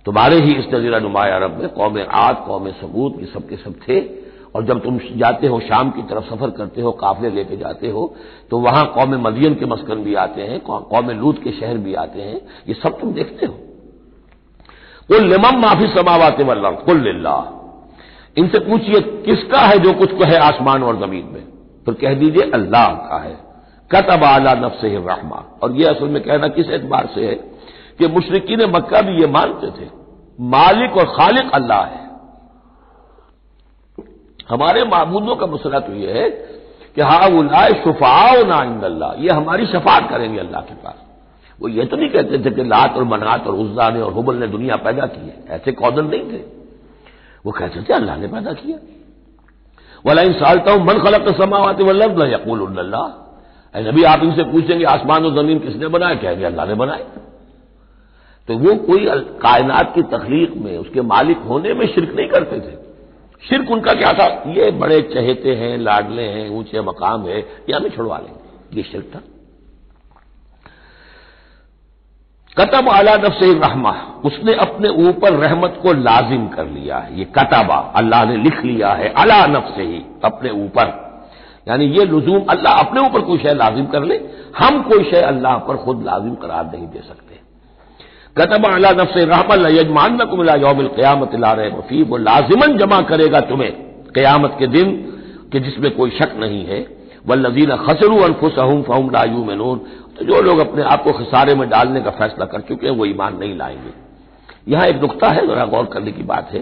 तुम्हारे 0.06 0.36
ही 0.36 0.54
इस 0.54 0.66
नजीरा 0.74 0.98
नुमाया 0.98 1.36
अरब 1.36 1.58
में, 1.60 1.68
कौम 1.68 1.98
आद, 2.10 2.44
कौम 2.46 2.70
सबूत, 2.70 3.16
ये 3.20 3.26
सब 3.26 3.48
के 3.48 3.56
सब 3.56 3.74
थे। 3.88 4.25
और 4.56 4.64
जब 4.64 4.82
तुम 4.82 4.98
जाते 5.16 5.46
हो, 5.46 5.60
शाम 5.60 5.90
की 5.90 6.02
तरफ़ 6.02 6.24
सफ़र 6.24 6.50
करते 6.50 6.82
हो, 6.82 6.92
काफले 6.92 7.30
लेके 7.30 7.56
जाते 7.56 7.88
हो 7.88 8.14
तो 8.50 8.58
वहाँ 8.58 8.84
कौम 8.86 9.14
मदियन 9.22 9.54
के 9.54 9.66
मस्कन 9.66 9.94
भी 9.94 10.14
आते 10.14 10.42
हैं 10.42 10.60
कौम 10.60 11.10
लूत 11.10 11.42
के 11.42 11.50
शहर 11.50 11.78
भी 11.78 11.94
आते 11.94 12.22
हैं। 12.22 12.40
ये 12.68 12.74
सब 12.74 13.00
तुम 13.00 13.12
देखते 13.12 13.46
हो। 13.46 13.54
कुल 15.08 15.24
लिमम 15.24 15.58
माफ़ी 15.58 15.86
समावाते 15.86 16.44
वल्लम 16.44 16.76
कुल 16.84 17.06
इनसे 18.36 18.58
पूछिए, 18.58 19.00
किसका 19.00 19.58
है 19.58 19.78
जो 19.78 19.92
कुछ 19.92 20.12
है 20.12 20.36
आसमान 20.38 20.82
और 20.82 20.96
ज़मीन 20.96 21.28
में? 21.32 21.44
फिर 21.84 21.94
कह 21.94 22.14
दीजिए, 22.14 22.50
अल्लाह 22.50 22.88
का 22.88 23.22
है। 23.22 23.36
कतब 23.90 24.24
आला 24.24 24.54
नफ्स 24.54 24.84
रहमा। 24.84 25.42
और 25.62 25.72
यह 25.72 25.90
असल 25.90 26.08
में 26.08 26.22
कहना 26.22 26.48
किस 26.48 26.70
एतबार 26.70 27.08
से 27.14 27.26
है 27.26 27.34
कि 27.98 28.06
मुशरकिन 28.06 28.64
मक्का 28.70 29.00
भी 29.00 29.20
ये 29.20 29.26
मानते 29.26 29.70
थे। 29.70 29.88
मालिक 30.40 30.96
और 30.96 31.04
खालिक 31.06 31.52
अल्लाह 31.52 31.84
है। 31.84 32.05
हमारे 34.48 34.84
महबूदों 34.86 35.36
का 35.36 35.46
मसला 35.46 35.80
तो 35.80 35.92
यह 35.94 36.14
है 36.14 36.28
कि 36.96 37.00
हा 37.02 37.26
उलाए 37.38 37.72
शुफाओ 37.84 38.44
ना 38.44 38.62
इंदल्ला 38.64 39.12
ये 39.18 39.30
हमारी 39.30 39.66
शफात 39.66 40.08
करेंगे 40.10 40.38
अल्लाह 40.40 40.60
के 40.62 40.74
पास। 40.76 41.02
वो 41.58 41.68
ये 41.70 41.84
तो 41.84 41.96
नहीं 41.96 42.08
कहते 42.10 42.38
थे 42.44 42.50
कि 42.50 42.64
लात 42.64 42.96
और 42.96 43.04
मनात 43.06 43.46
और 43.46 43.54
उज्जा 43.56 43.88
ने 43.90 44.00
और 44.00 44.12
हुबल 44.12 44.36
ने 44.36 44.46
दुनिया 44.48 44.76
पैदा 44.78 45.06
की 45.06 45.20
है, 45.20 45.36
ऐसे 45.50 45.72
कौदन 45.74 46.06
नहीं 46.06 46.30
थे। 46.32 46.44
वो 47.44 47.52
कहते 47.52 47.82
थे 47.82 47.94
अल्लाह 47.94 48.16
ने 48.16 48.28
पैदा 48.28 48.52
किया। 48.54 48.78
वाला 50.04 50.22
इन 50.22 50.32
सालता 50.34 50.72
हूँ 50.72 50.84
मन 50.84 50.98
खलक 51.00 51.28
समावाते 51.36 51.84
वल्लभ 51.84 52.22
यकूल 52.24 52.60
नबी, 53.74 54.02
आप 54.04 54.22
इनसे 54.22 54.42
पूछेंगे, 54.44 54.84
आसमान 54.86 55.24
और 55.24 55.34
ज़मीन 55.34 55.58
किसने 55.58 55.88
बनाया 55.88 56.14
कहेंगे, 56.16 56.44
अल्लाह 56.44 56.66
ने 56.66 56.74
बनाए। 56.76 57.04
तो 58.48 58.56
वो 58.56 58.74
कोई 58.84 59.06
कायनात 59.40 59.92
की 59.94 60.02
तखलीक 60.08 60.56
में, 60.56 60.76
उसके 60.78 61.02
मालिक 61.04 61.38
होने 61.48 61.74
में 61.74 61.86
शिरक 61.86 62.14
नहीं 62.16 62.28
करते 62.28 62.60
थे। 62.60 62.85
शिरक 63.42 63.70
उनका 63.70 63.92
क्या 63.92 64.12
था? 64.12 64.26
ये 64.46 64.70
बड़े 64.70 65.00
चहेते 65.02 65.54
हैं, 65.54 65.78
लाडले 65.78 66.22
हैं, 66.22 66.48
ऊँचे 66.50 66.80
मकाम 66.80 67.26
है, 67.26 67.38
ये 67.38 67.72
हमें 67.72 67.90
छुड़वा 67.90 68.18
लेंगे। 68.18 68.76
ये 68.76 68.82
शिरक 68.82 69.10
था। 69.14 69.20
कतब 72.56 72.88
आला 72.88 73.14
नफ 73.16 73.32
से 73.32 73.52
रहमा, 73.52 73.90
उसने 74.24 74.54
अपने 74.54 74.88
ऊपर 74.88 75.32
रहमत 75.32 75.80
को 75.82 75.92
लाजिम 75.92 76.48
कर 76.48 76.66
लिया 76.66 76.98
है। 76.98 77.18
ये 77.18 77.24
कतबा, 77.24 77.76
अल्लाह 77.96 78.24
ने 78.24 78.36
लिख 78.36 78.64
लिया 78.64 78.88
है, 78.88 79.08
अला 79.08 79.46
नफ 79.46 79.72
से 79.76 79.82
ही 79.82 80.02
अपने 80.24 80.50
ऊपर। 80.50 81.06
यानी 81.68 81.84
ये 81.84 82.04
लजूम 82.04 82.44
अल्लाह 82.44 82.72
अपने 82.72 83.00
ऊपर 83.00 83.20
कोई 83.20 83.38
शय 83.38 83.54
लाजिम 83.54 83.86
कर 83.86 84.04
ले, 84.04 84.16
हम 84.58 84.82
कोई 84.82 85.04
शय 85.04 85.20
अल्लाह 85.20 85.58
पर 85.58 85.76
खुद 85.76 86.02
लाजिम 86.02 86.34
करार 86.34 86.64
नहीं 86.66 86.86
दे 86.86 86.98
सकते। 86.98 87.25
कतब 88.38 88.64
अला 88.66 88.90
नफ्स 88.90 89.16
रहमल 89.16 89.66
यजमान 89.76 90.18
कुमिला 90.24 90.54
ला 91.34 91.52
रहे 91.52 91.68
वफी 91.68 92.02
वो 92.02 92.16
लाजिमन 92.16 92.76
जमा 92.78 93.00
करेगा 93.02 93.40
तुम्हें 93.40 93.72
क्यामत 94.14 94.56
के 94.58 94.66
दिन 94.66 94.90
कि 95.52 95.60
जिसमें 95.60 95.90
कोई 95.96 96.10
शक 96.10 96.34
नहीं 96.36 96.64
है। 96.66 96.86
वल्लजीन 97.26 97.76
खसरू 97.76 98.18
अनफुसहम 98.18 98.82
फहम 98.82 99.10
लायू 99.10 99.44
मनून 99.44 99.78
तो 100.18 100.24
जो 100.24 100.42
लोग 100.42 100.58
अपने 100.58 100.82
आप 100.82 101.02
को 101.04 101.12
खसारे 101.12 101.54
में 101.54 101.68
डालने 101.68 102.00
का 102.00 102.10
फैसला 102.10 102.44
कर 102.44 102.60
चुके 102.60 102.86
हैं, 102.86 102.94
वो 102.94 103.06
ईमान 103.06 103.36
नहीं 103.36 103.56
लाएँगे। 103.56 103.92
यहाँ 104.68 104.86
एक 104.86 105.00
नुकता 105.00 105.28
है, 105.28 105.46
जरा 105.46 105.64
गौर 105.64 105.84
करने 105.84 106.12
की 106.12 106.22
बात 106.22 106.50
है 106.52 106.58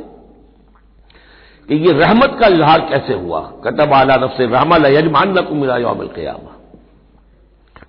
कि 1.68 1.74
ये 1.74 1.92
रहमत 1.92 2.36
का 2.40 2.46
इजहार 2.46 2.80
कैसे 2.80 3.14
हुआ? 3.14 3.40
कतब 3.40 3.92
आला 3.92 4.16
नफ 4.16 4.34
से 4.36 4.46
रहमल 4.46 4.86
यजमान 4.86 5.38
न 5.38 5.42
को 5.42 5.54
मिला 5.54 5.76
यौमिल 5.76 6.08
क्यामा। 6.08 6.56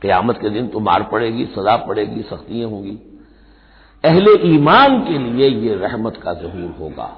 क्यामत 0.01 0.37
के 0.41 0.49
दिन 0.49 0.67
तो 0.67 0.79
मार 0.79 1.03
पड़ेगी, 1.03 1.45
सजा 1.45 1.75
पड़ेगी, 1.77 2.21
सख्तियाँ 2.21 2.69
होंगी। 2.69 3.14
अहले 4.05 4.31
ईमान 4.47 4.99
के 4.99 5.17
लिए 5.17 5.47
ये 5.49 5.75
रहमत 5.75 6.17
का 6.23 6.33
जहूर 6.33 6.75
होगा। 6.79 7.09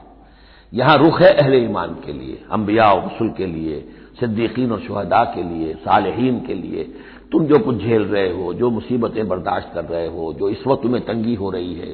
यहाँ 0.74 0.98
रुख 0.98 1.22
है 1.22 1.34
अहले 1.34 1.58
ईमान 1.58 1.94
के 2.06 2.14
लिए 2.14 2.44
अम्बिया 2.52 2.92
रसुल 2.94 3.30
के 3.30 3.46
लिए, 3.46 3.80
सिद्दीकीन 4.20 4.72
और 4.72 4.80
शहदा 4.80 5.24
के 5.24 5.44
लिए, 5.44 5.74
सालहीन 5.74 6.40
के 6.40 6.54
लिए। 6.54 6.84
तुम 7.32 7.46
जो 7.46 7.60
कुछ 7.60 7.78
झेल 7.78 8.04
रहे 8.04 8.30
हो, 8.34 8.54
जो 8.54 8.70
मुसीबतें 8.70 9.28
बर्दाश्त 9.28 9.72
कर 9.74 9.86
रहे 9.86 10.08
हो, 10.08 10.34
जो 10.34 10.50
इस 10.50 10.68
वक्त 10.68 10.84
तुम्हें 10.84 11.06
तंगी 11.06 11.36
हो 11.36 11.50
रही 11.50 11.74
है, 11.74 11.94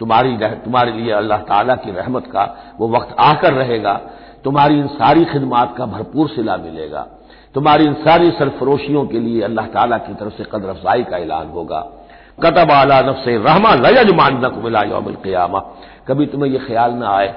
तुम्हारी 0.00 0.36
तुम्हारे 0.36 0.92
लिए 0.92 1.12
अल्लाह 1.12 1.38
ताला 1.38 1.74
की 1.74 1.90
रहमत 1.90 2.26
का 2.26 2.74
वो 2.78 2.88
वक्त 2.88 3.16
आकर 3.18 3.52
रहेगा। 3.52 4.00
तुम्हारी 4.44 4.78
इन 4.78 4.86
सारी 4.86 5.24
खिदमात 5.24 5.74
का 5.76 5.86
भरपूर 5.86 6.28
सिला 6.28 6.56
मिलेगा। 6.56 7.06
तुम्हारी 7.54 7.84
इन 7.84 7.94
सारी 7.94 8.30
सरफरोशियों 8.30 9.06
के 9.06 9.20
लिए 9.20 9.42
अल्लाह 9.42 9.66
ताला 9.66 9.98
की 9.98 10.14
तरफ़ 10.14 10.32
से 10.32 10.44
कदर 10.44 10.68
अफजाई 10.68 11.02
का 11.04 11.16
ऐलान 11.16 11.46
होगा। 11.46 11.80
कतब 12.38 12.70
आला 12.70 13.00
नफ्स 13.02 13.24
रहमा 13.28 13.74
लयजमान 13.76 14.40
नक 14.44 14.54
मिला 14.64 14.82
यौमिल 14.82 15.14
क़ियामा। 15.22 15.58
कभी 16.08 16.26
तुम्हें 16.26 16.50
यह 16.52 16.66
ख्याल 16.66 16.92
ना 16.92 17.08
आए 17.08 17.28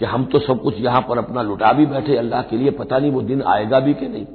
कि 0.00 0.04
हम 0.04 0.24
तो 0.24 0.38
सब 0.38 0.62
कुछ 0.62 0.80
यहाँ 0.80 1.00
पर 1.08 1.18
अपना 1.18 1.42
लुटा 1.42 1.72
भी 1.72 1.86
बैठे, 1.86 2.16
अल्लाह 2.16 2.42
के 2.42 2.56
लिए 2.56 2.70
पता 2.72 2.98
नहीं 2.98 3.10
वो 3.10 3.22
दिन 3.22 3.42
आएगा 3.44 3.80
भी 3.80 3.94
कि 3.94 4.08
नहीं। 4.08 4.26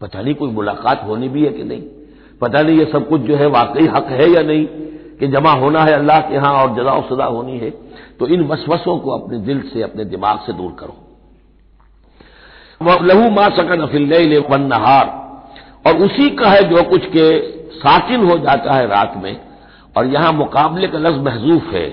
पता 0.00 0.20
नहीं 0.22 0.34
कोई 0.34 0.50
मुलाकात 0.50 1.02
होनी 1.06 1.28
भी 1.28 1.44
है 1.44 1.52
कि 1.52 1.64
नहीं। 1.64 1.82
पता 2.40 2.62
नहीं 2.62 2.78
ये 2.78 2.84
सब 2.84 3.08
कुछ 3.08 3.20
जो 3.20 3.36
है 3.36 3.46
वाकई 3.48 3.86
हक 3.86 4.06
है 4.10 4.30
या 4.30 4.42
नहीं, 4.42 4.66
कि 5.18 5.26
जमा 5.28 5.52
होना 5.54 5.80
है 5.84 5.92
अल्लाह 5.92 6.20
के 6.20 6.34
यहाँ 6.34 6.52
और 6.54 6.74
जजा 6.74 7.00
सजा 7.08 7.24
होनी 7.26 7.58
है। 7.58 7.70
तो 8.18 8.26
इन 8.26 8.42
वसवसों 8.46 8.98
को 8.98 9.10
अपने 9.10 9.38
दिल 9.38 9.60
से, 9.68 9.82
अपने 9.82 10.04
दिमाग 10.06 10.38
से 10.46 10.52
दूर 10.52 10.76
करो। 10.80 10.96
लहू 13.02 13.30
मा 13.30 13.48
सकन 13.56 13.80
अफिल 13.80 14.36
वन 14.50 14.62
नहार। 14.64 15.06
और 15.86 15.96
उसी 16.04 16.28
का 16.30 16.48
है 16.48 16.62
जो 16.70 16.82
कुछ 16.82 17.06
के 17.06 17.26
साकिन 17.78 18.24
हो 18.24 18.38
जाता 18.38 18.74
है 18.74 18.86
रात 18.86 19.12
में, 19.16 19.36
और 19.96 20.06
यहाँ 20.06 20.32
मुकाबले 20.32 20.86
का 20.86 20.98
लफ्ज 20.98 21.22
महजूफ 21.22 21.72
है। 21.72 21.86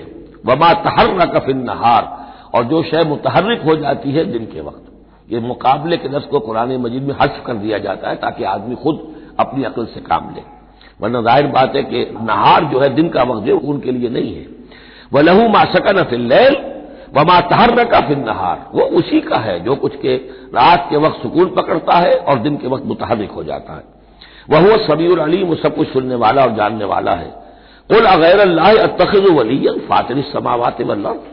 वबा 0.46 0.72
तहर 0.82 1.26
कफिन 1.28 1.62
नहार, 1.64 2.16
और 2.54 2.64
जो 2.64 2.82
शय 2.82 3.04
मुतहरिक 3.04 3.62
हो 3.62 3.76
जाती 3.76 4.12
है 4.12 4.24
दिन 4.24 4.44
के 4.46 4.60
वक्त। 4.60 4.82
ये 5.30 5.40
मुकाबले 5.42 5.96
के 5.96 6.08
लफ्ज 6.08 6.26
को 6.26 6.40
कुरान 6.40 6.76
मजीद 6.76 7.02
में 7.02 7.14
हर्फ 7.20 7.42
कर 7.46 7.54
दिया 7.56 7.78
जाता 7.78 8.08
है 8.10 8.16
ताकि 8.16 8.44
आदमी 8.46 8.74
खुद 8.74 9.00
अपनी 9.40 9.64
अकल 9.64 9.86
से 9.86 10.00
काम 10.00 10.28
ले। 10.34 10.42
वरना 11.00 11.22
ज़ाहिर 11.22 11.46
बात 11.46 11.74
है 11.76 11.82
कि 11.82 12.04
नहार 12.22 12.64
जो 12.64 12.80
है 12.80 12.88
दिन 12.94 13.08
का 13.08 13.22
वक्त 13.22 13.46
जो 13.46 13.58
उनके 13.64 13.92
लिए 13.92 14.08
नहीं 14.10 14.34
है। 14.34 14.46
वह 15.12 15.22
लहू 15.22 15.48
मा 15.48 15.64
सकन 15.72 16.02
फिल 16.02 16.32
व 17.14 17.24
मा 17.24 17.40
तहर 17.40 17.84
का 17.84 18.00
फिर 18.00 18.16
नहार। 18.18 18.64
वो 18.74 18.82
उसी 18.98 19.20
का 19.20 19.36
है 19.36 19.58
जो 19.60 19.74
कुछ 19.76 19.96
के 19.96 20.16
रात 20.54 20.86
के 20.90 20.96
वक्त 20.96 21.22
सुकून 21.22 21.54
पकड़ता 21.54 21.98
है 21.98 22.14
और 22.14 22.38
दिन 22.38 22.56
के 22.56 22.68
वक्त 22.68 22.84
मुतहरिक 22.84 23.30
हो 23.30 23.44
जाता 23.44 23.74
है। 23.74 23.84
वह 24.50 24.60
वो 24.60 24.76
सबीर 24.86 25.18
अलीम 25.18 25.54
सब 25.54 25.74
कुछ 25.76 25.92
सुनने 25.92 26.14
वाला 26.14 26.42
और 26.42 26.54
जानने 26.54 26.84
वाला 26.84 27.12
है। 27.12 27.30
कुल 27.90 28.04
अगैर 28.04 28.40
अल्लाह 28.40 28.76
अतखज 28.78 29.30
वलीन 29.30 29.78
फातिर 29.78 30.22
समावात 30.22 30.80
वल्लभ 30.80 31.24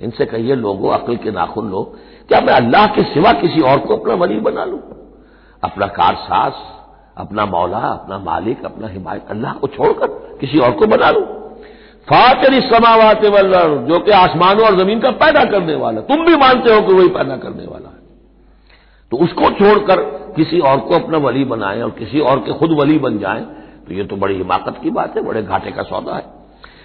इनसे 0.00 0.24
कहिए 0.26 0.54
लोगों, 0.54 0.92
अकल 0.92 1.16
के 1.16 1.30
नाखुन 1.30 1.70
लो 1.70 1.82
क्या 2.28 2.40
मैं 2.40 2.52
अल्लाह 2.54 2.86
के 2.86 3.02
सिवा 3.02 3.32
किसी 3.32 3.60
और 3.60 3.78
को 3.78 3.96
अपना 3.96 4.14
वली 4.14 4.40
बना 4.40 4.64
लू? 4.64 4.80
अपना 5.64 5.86
कारसास 5.86 6.74
अपना 7.18 7.44
मौला, 7.46 7.78
अपना 7.78 8.18
मालिक, 8.18 8.64
अपना 8.64 8.88
हिमायत, 8.88 9.26
अल्लाह 9.30 9.52
को 9.52 9.66
छोड़कर 9.66 10.06
किसी 10.40 10.58
और 10.58 10.70
को 10.70 10.86
बना 10.86 11.10
लू? 11.10 11.20
फातिर 12.08 12.60
समावात 12.60 13.24
वल्लर 13.24 13.76
जो 13.88 13.98
कि 13.98 14.10
आसमानों 14.10 14.66
और 14.66 14.76
ज़मीन 14.78 15.00
का 15.00 15.10
पैदा 15.10 15.44
करने 15.44 15.74
वाला। 15.74 16.00
तुम 16.00 16.24
भी 16.26 16.36
मानते 16.36 16.74
हो 16.74 16.80
कि 16.82 16.92
वही 16.92 17.08
पैदा 17.08 17.36
करने 17.36 17.66
वाला 17.66 17.88
है। 17.88 17.96
तो 19.10 19.16
उसको 19.16 19.50
छोड़कर 19.50 20.17
किसी 20.38 20.60
और 20.62 20.80
को 20.80 20.94
अपना 20.94 21.18
वली 21.20 21.44
बनाए 21.46 21.80
और 21.82 21.90
किसी 21.98 22.20
और 22.22 22.38
के 22.40 22.52
खुद 22.54 22.72
वली 22.80 22.98
बन 22.98 23.18
जाए 23.18 23.40
तो 23.86 23.94
ये 23.94 24.04
तो 24.04 24.16
बड़ी 24.16 24.34
हिमाकत 24.36 24.78
की 24.82 24.90
बात 24.90 25.16
है, 25.16 25.22
बड़े 25.22 25.42
घाटे 25.42 25.70
का 25.70 25.82
सौदा 25.84 26.14
है। 26.14 26.24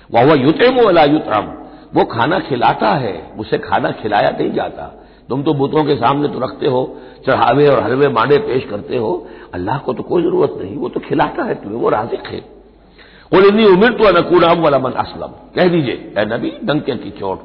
वह 0.10 0.26
वह 0.26 0.42
युतम 0.42 0.80
वाला 0.82 1.04
युतम 1.06 1.52
वो 1.94 2.04
खाना 2.06 2.40
खिलाता 2.42 2.90
है, 2.98 3.16
उसे 3.40 3.58
खाना 3.60 3.92
खिलाया 3.94 4.30
नहीं 4.32 4.52
जाता। 4.54 4.86
तुम 5.30 5.44
तो 5.44 5.54
बुतों 5.54 5.84
के 5.84 5.96
सामने 5.96 6.28
तो 6.28 6.40
रखते 6.40 6.68
हो, 6.68 6.82
चढ़ावे 7.28 7.68
और 7.68 7.82
हलवे 7.84 8.08
मांडे 8.10 8.38
पेश 8.40 8.66
करते 8.70 8.98
हो, 8.98 9.12
अल्लाह 9.54 9.78
को 9.78 9.94
तो 9.94 10.04
कोई 10.04 10.24
ज़रूरत 10.24 10.58
नहीं, 10.62 10.76
वो 10.78 10.90
तो 10.90 11.00
खिलाता 11.00 11.44
है 11.44 11.56
तुम्हें, 11.56 11.80
वो 11.82 11.90
राजिक 11.90 12.28
है। 12.28 12.40
और 13.32 13.46
इतनी 13.46 13.66
उम्र 13.66 13.90
तो 13.94 14.08
अनकूराम 14.08 14.62
वाला 14.62 14.80
मन 14.80 14.92
असलम। 15.00 15.32
कह 15.56 15.68
दीजिए 15.68 16.14
ए 16.18 16.26
नबी, 16.28 16.52
डंके 16.64 16.96
की 16.96 17.10
चोट, 17.20 17.40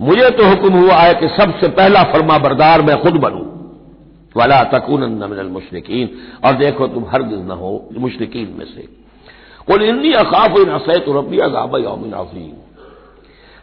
मुझे 0.00 0.30
तो 0.30 0.48
हुक्म 0.48 0.72
हुआ 0.74 0.94
है 0.94 1.14
कि 1.14 1.28
सबसे 1.36 1.68
पहला 1.70 2.02
फर्मा 2.12 2.38
बरदार 2.38 2.82
मैं 2.82 2.96
खुद 3.02 3.20
बनू। 3.22 3.44
वाला 4.36 4.62
तकून 4.72 5.04
मुशरकिन। 5.48 6.08
और 6.44 6.56
देखो 6.56 6.86
तुम 6.88 7.04
हर 7.04 7.22
दिन 7.24 7.42
न 7.42 7.50
हो, 7.52 7.72
मुशरकिन 7.98 8.54
में 8.58 8.66
से। 8.66 8.88
कुल 9.66 9.82
इन्नी 9.82 10.12
अकाफ 10.14 10.58
इन 10.58 10.68
असैत 10.72 11.04
रबी 11.08 11.38
अजाब 11.40 11.76
यौमिन 11.76 12.12
अजीम। 12.14 12.52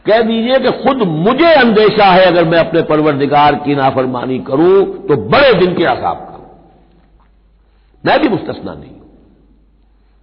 कह 0.06 0.22
दीजिए 0.22 0.60
कि 0.60 0.72
खुद 0.84 1.02
मुझे 1.04 1.54
अंदेशा 1.54 2.06
है, 2.06 2.26
अगर 2.26 2.46
मैं 2.46 2.60
अपने 2.60 2.82
परवरदिगार 2.82 3.56
की 3.56 3.76
नाफरमानी 3.76 4.40
करूँ 4.40 4.84
तो 5.08 5.16
बड़े 5.28 5.54
दिन 5.54 5.74
के 5.76 5.84
असाब 5.86 6.18
का। 6.18 6.36
मैं 8.04 8.20
भी 8.22 8.30
मुस्तस्ना 8.30 8.74
नहीं 8.74 8.92
हूँ। 8.92 9.10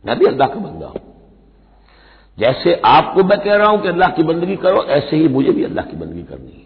मैं 0.04 0.18
भी 0.18 0.26
अल्लाह 0.26 0.48
का 0.48 0.60
बंदा 0.60 0.86
हूँ। 0.86 1.00
जैसे 2.38 2.74
आपको 2.84 3.24
मैं 3.24 3.38
कह 3.40 3.56
रहा 3.56 3.68
हूँ 3.68 3.80
कि 3.82 3.88
अल्लाह 3.88 4.10
की 4.10 4.22
बंदगी 4.22 4.56
करो, 4.56 4.82
ऐसे 4.82 5.16
ही 5.16 5.28
मुझे 5.28 5.50
भी 5.50 5.64
अल्लाह 5.64 5.84
की 5.84 5.96
बंदगी 5.96 6.22
करनी 6.22 6.52
है। 6.52 6.63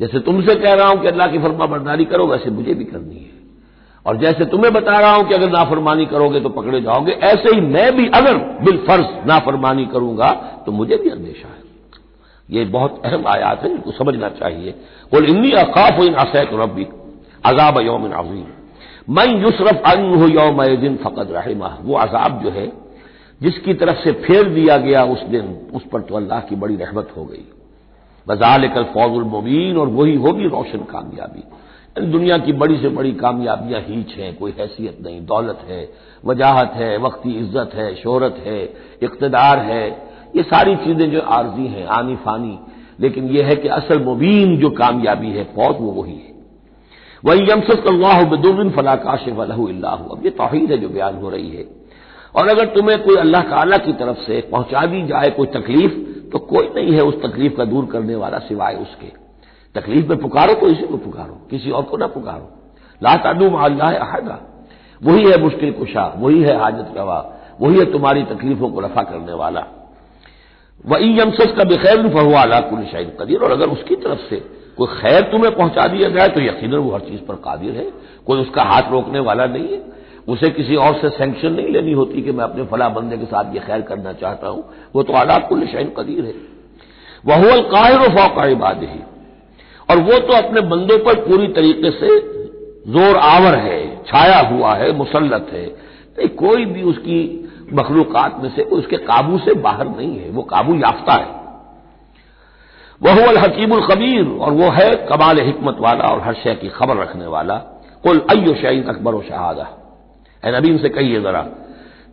जैसे 0.00 0.20
तुमसे 0.20 0.54
कह 0.54 0.74
रहा 0.74 0.88
हूँ 0.88 1.00
कि 1.02 1.08
अल्लाह 1.08 1.26
की 1.26 1.38
फरमा 1.38 1.66
बरदारी 1.66 2.04
करो, 2.04 2.26
वैसे 2.26 2.50
मुझे 2.50 2.74
भी 2.74 2.84
करनी 2.84 3.16
है। 3.16 3.36
और 4.06 4.16
जैसे 4.16 4.44
तुम्हें 4.44 4.72
बता 4.72 4.98
रहा 5.00 5.14
हूँ 5.14 5.28
कि 5.28 5.34
अगर 5.34 5.50
नाफरमानी 5.50 6.06
करोगे 6.06 6.40
तो 6.40 6.48
पकड़े 6.48 6.80
जाओगे, 6.80 7.12
ऐसे 7.12 7.54
ही 7.54 7.60
मैं 7.60 7.96
भी 7.96 8.06
अगर 8.08 8.38
बिल 8.64 8.76
फ़र्ज़ 8.78 9.26
नाफरमानी 9.28 9.86
करूँगा 9.86 10.30
तो 10.66 10.72
मुझे 10.72 10.96
भी 10.96 11.10
अंदेशा 11.10 11.48
है। 11.48 11.66
ये 12.48 12.64
बहुत 12.64 13.02
अहम 13.04 13.26
आयात 13.26 13.62
है 13.64 13.70
इनको 13.70 13.90
समझना 13.90 14.28
चाहिए। 14.28 14.70
बोल 15.12 15.24
इन्नी 15.24 15.50
अकाफ 15.58 16.00
इन 16.00 16.14
असैत 16.14 16.50
रबी 16.52 16.86
अजाब 17.44 17.80
यौम 17.80 18.08
अजीम। 18.12 18.46
मैं 19.10 19.26
युसरफ 19.42 19.82
अन 19.86 20.04
हो 20.14 20.28
यौम 20.28 20.64
दिन 20.76 20.96
फ़कत 20.96 21.28
रहमा। 21.32 21.76
वो 21.82 21.94
अजाब 21.98 22.40
जो 22.42 22.50
है, 22.50 22.66
जिसकी 23.40 23.74
तरफ़ 23.74 23.96
से 23.96 24.12
फेर 24.12 24.48
दिया 24.48 24.76
गया 24.76 25.04
उस 25.04 25.22
दिन, 25.22 25.54
उस 25.74 25.82
पर 25.92 26.00
तो 26.00 26.16
अल्लाह 26.16 26.40
की 26.40 26.56
बड़ी 26.56 26.76
रहमत 26.76 27.12
हो 27.16 27.24
गई। 27.24 27.44
बजाल 28.28 28.68
कल 28.68 28.84
फौजुल 28.94 29.24
मुबीन, 29.26 29.76
और 29.76 29.88
वही 29.90 30.14
होगी 30.16 30.48
रोशन 30.48 30.78
कामयाबी। 30.90 31.44
दुनिया 32.02 32.36
की 32.38 32.52
बड़ी 32.52 32.76
से 32.78 32.88
बड़ी 32.90 33.12
कामयाबियाँ 33.14 33.80
हीच 33.80 34.14
हैं 34.16 34.34
कोई 34.36 34.52
हैसियत 34.58 34.98
नहीं, 35.02 35.20
दौलत 35.26 35.64
है, 35.68 35.88
वजाहत 36.24 36.72
है, 36.74 36.96
वक्ती 36.98 37.32
इज़्ज़त 37.34 37.70
है, 37.74 37.94
शोहरत 37.94 38.42
है, 38.46 38.62
इकतदार 39.02 39.58
है। 39.60 39.86
ये 40.36 40.42
सारी 40.44 40.74
चीज़ें 40.76 41.10
जो 41.10 41.20
आर्जी 41.30 41.66
हैं, 41.66 41.86
आनी 41.88 42.16
फानी, 42.16 42.58
लेकिन 43.00 43.28
यह 43.28 43.46
है 43.46 43.56
कि 43.56 43.68
असल 43.70 44.02
मुबीन 44.04 44.56
जो 44.56 44.70
कामयाबी 44.72 45.30
है, 45.30 45.44
फौज 45.56 45.76
वो 45.80 45.90
वही 45.92 46.14
है। 46.14 46.36
वही 47.22 47.50
यमसत 47.50 47.86
अल्लाह 47.88 48.22
बदुबिन 48.30 48.70
फलाकाश 48.70 49.28
वलह 49.30 49.56
अब 50.12 50.20
ये 50.24 50.30
तोहहीद 50.32 50.70
है 50.72 50.78
जो 50.78 50.88
बयान 50.88 51.14
हो 51.14 51.30
रही 51.30 51.50
है। 51.50 51.64
और 52.34 52.48
अगर 52.48 52.66
तुम्हें 52.74 52.98
कोई 53.02 53.16
अल्लाह 53.16 53.42
ताला 53.42 53.76
की 53.78 53.92
तरफ़ 53.94 54.18
से 54.18 54.40
पहुँचा 54.52 54.84
दी 54.86 55.02
जाए, 55.06 55.30
कोई 55.30 55.46
तकलीफ़ 55.48 55.92
तो 56.32 56.38
कोई 56.38 56.68
नहीं 56.74 56.92
है 56.92 57.02
उस 57.02 57.14
तकलीफ़ 57.22 57.56
का 57.56 57.64
दूर 57.64 57.86
करने 57.86 58.14
वाला 58.14 58.38
सिवाय 58.40 58.74
उसके। 58.76 59.06
तकलीफ़ 59.74 60.08
में 60.08 60.18
पुकारो 60.18 60.54
तो 60.54 60.68
इसी 60.68 60.86
को 60.86 60.96
पुकारो, 60.96 61.34
किसी 61.50 61.70
और 61.70 61.82
को 61.82 61.96
ना 61.96 62.06
पुकारो। 62.08 62.48
ला 63.02 63.14
तादू 63.16 63.50
अल्लाह 63.56 63.94
अहदा। 63.96 64.38
वही 65.02 65.24
है 65.24 65.40
मुश्किल 65.42 65.72
कुशा, 65.72 66.06
वही 66.18 66.42
है 66.42 66.58
हाजत 66.60 66.94
गवा 66.94 67.18
वही 67.60 67.78
है 67.78 67.84
तुम्हारी 67.92 68.22
तकलीफों 68.24 68.68
को 68.70 68.80
रफा 68.80 69.02
करने 69.02 69.32
वाला। 69.34 69.64
वही 70.84 71.18
यमसस 71.20 71.52
का 71.56 71.64
बेखैर 71.64 72.08
फहुआ 72.08 72.42
अला 72.42 72.60
कुल 72.60 72.84
शाहिद 72.84 73.16
कदीर। 73.20 73.38
और 73.38 73.52
अगर 73.52 73.68
उसकी 73.68 73.96
तरफ़ 73.96 74.20
से 74.28 74.36
कोई 74.78 74.86
खैर 74.90 75.22
तुम्हें 75.22 75.54
पहुँचा 75.54 75.86
दिया 75.86 76.08
जाए 76.08 76.28
तो 76.28 76.40
यकीन 76.40 76.74
वो 76.74 76.92
हर 76.92 77.00
चीज़ 77.00 77.20
पर 77.20 77.34
कादिर 77.44 77.74
है, 77.74 77.86
कोई 78.26 78.40
उसका 78.40 78.62
हाथ 78.62 78.90
रोकने 78.90 79.20
वाला 79.20 79.46
नहीं 79.46 79.68
है। 79.68 79.80
उसे 80.28 80.50
किसी 80.50 80.76
और 80.76 80.94
से 80.94 81.08
सेंक्शन 81.10 81.52
नहीं 81.52 81.68
लेनी 81.68 81.92
होती 81.92 82.22
कि 82.22 82.32
मैं 82.32 82.44
अपने 82.44 82.64
फला 82.64 82.88
बंदे 82.88 83.16
के 83.16 83.24
साथ 83.24 83.54
ये 83.54 83.60
खैर 83.60 83.82
करना 83.82 84.12
चाहता 84.14 84.48
हूँ। 84.48 84.64
वो 84.94 85.02
तो 85.02 85.12
आला 85.12 85.38
कुल 85.48 85.66
शाहिद 85.66 85.92
कदीर 85.98 86.24
है। 86.24 86.34
वह 87.24 87.60
काहिर 87.70 88.08
फौका 88.10 88.44
इबाद 88.46 88.82
ही 88.82 89.00
और 89.88 90.00
वो 90.02 90.18
तो 90.18 90.36
अपने 90.36 90.60
बंदों 90.66 90.98
पर 90.98 91.20
पूरी 91.20 91.46
तरीके 91.48 91.90
से 91.90 92.18
ज़ोर 92.88 93.16
आवर 93.16 93.56
है, 93.58 94.04
छाया 94.04 94.38
हुआ 94.48 94.74
है 94.74 94.92
मुसलत 94.92 95.50
है। 95.52 95.64
नहीं, 95.64 96.28
कोई 96.28 96.64
भी 96.64 96.82
उसकी 96.82 97.18
मखलूकत 97.72 98.36
में 98.42 98.48
से 98.50 98.62
उसके 98.62 98.96
काबू 98.96 99.38
से 99.38 99.54
बाहर 99.54 99.88
नहीं 99.88 100.18
है, 100.18 100.30
वो 100.30 100.42
काबू 100.42 100.74
याफ्ता 100.74 101.12
है। 101.12 101.36
वह 103.00 103.26
अल 103.26 103.38
हकीमुल 103.38 103.80
खबीर, 103.80 104.26
और 104.40 104.52
वो 104.52 104.70
है 104.70 104.88
कमाल 105.06 105.40
हमत 105.40 105.76
वाला 105.80 106.04
और 106.04 106.20
हर 106.20 106.34
शय 106.34 106.54
की 106.54 106.68
खबर 106.68 106.96
रखने 106.96 107.26
वाला। 107.26 107.56
कुल 108.04 108.18
अयो 108.30 108.54
शहीद 108.54 108.88
अकबर 108.88 109.14
व 109.14 109.22
शहादा। 109.22 109.68
ए 110.42 110.50
नबीन 110.50 110.78
से 110.78 110.88
कहिए 110.88 111.20
जरा, 111.20 111.40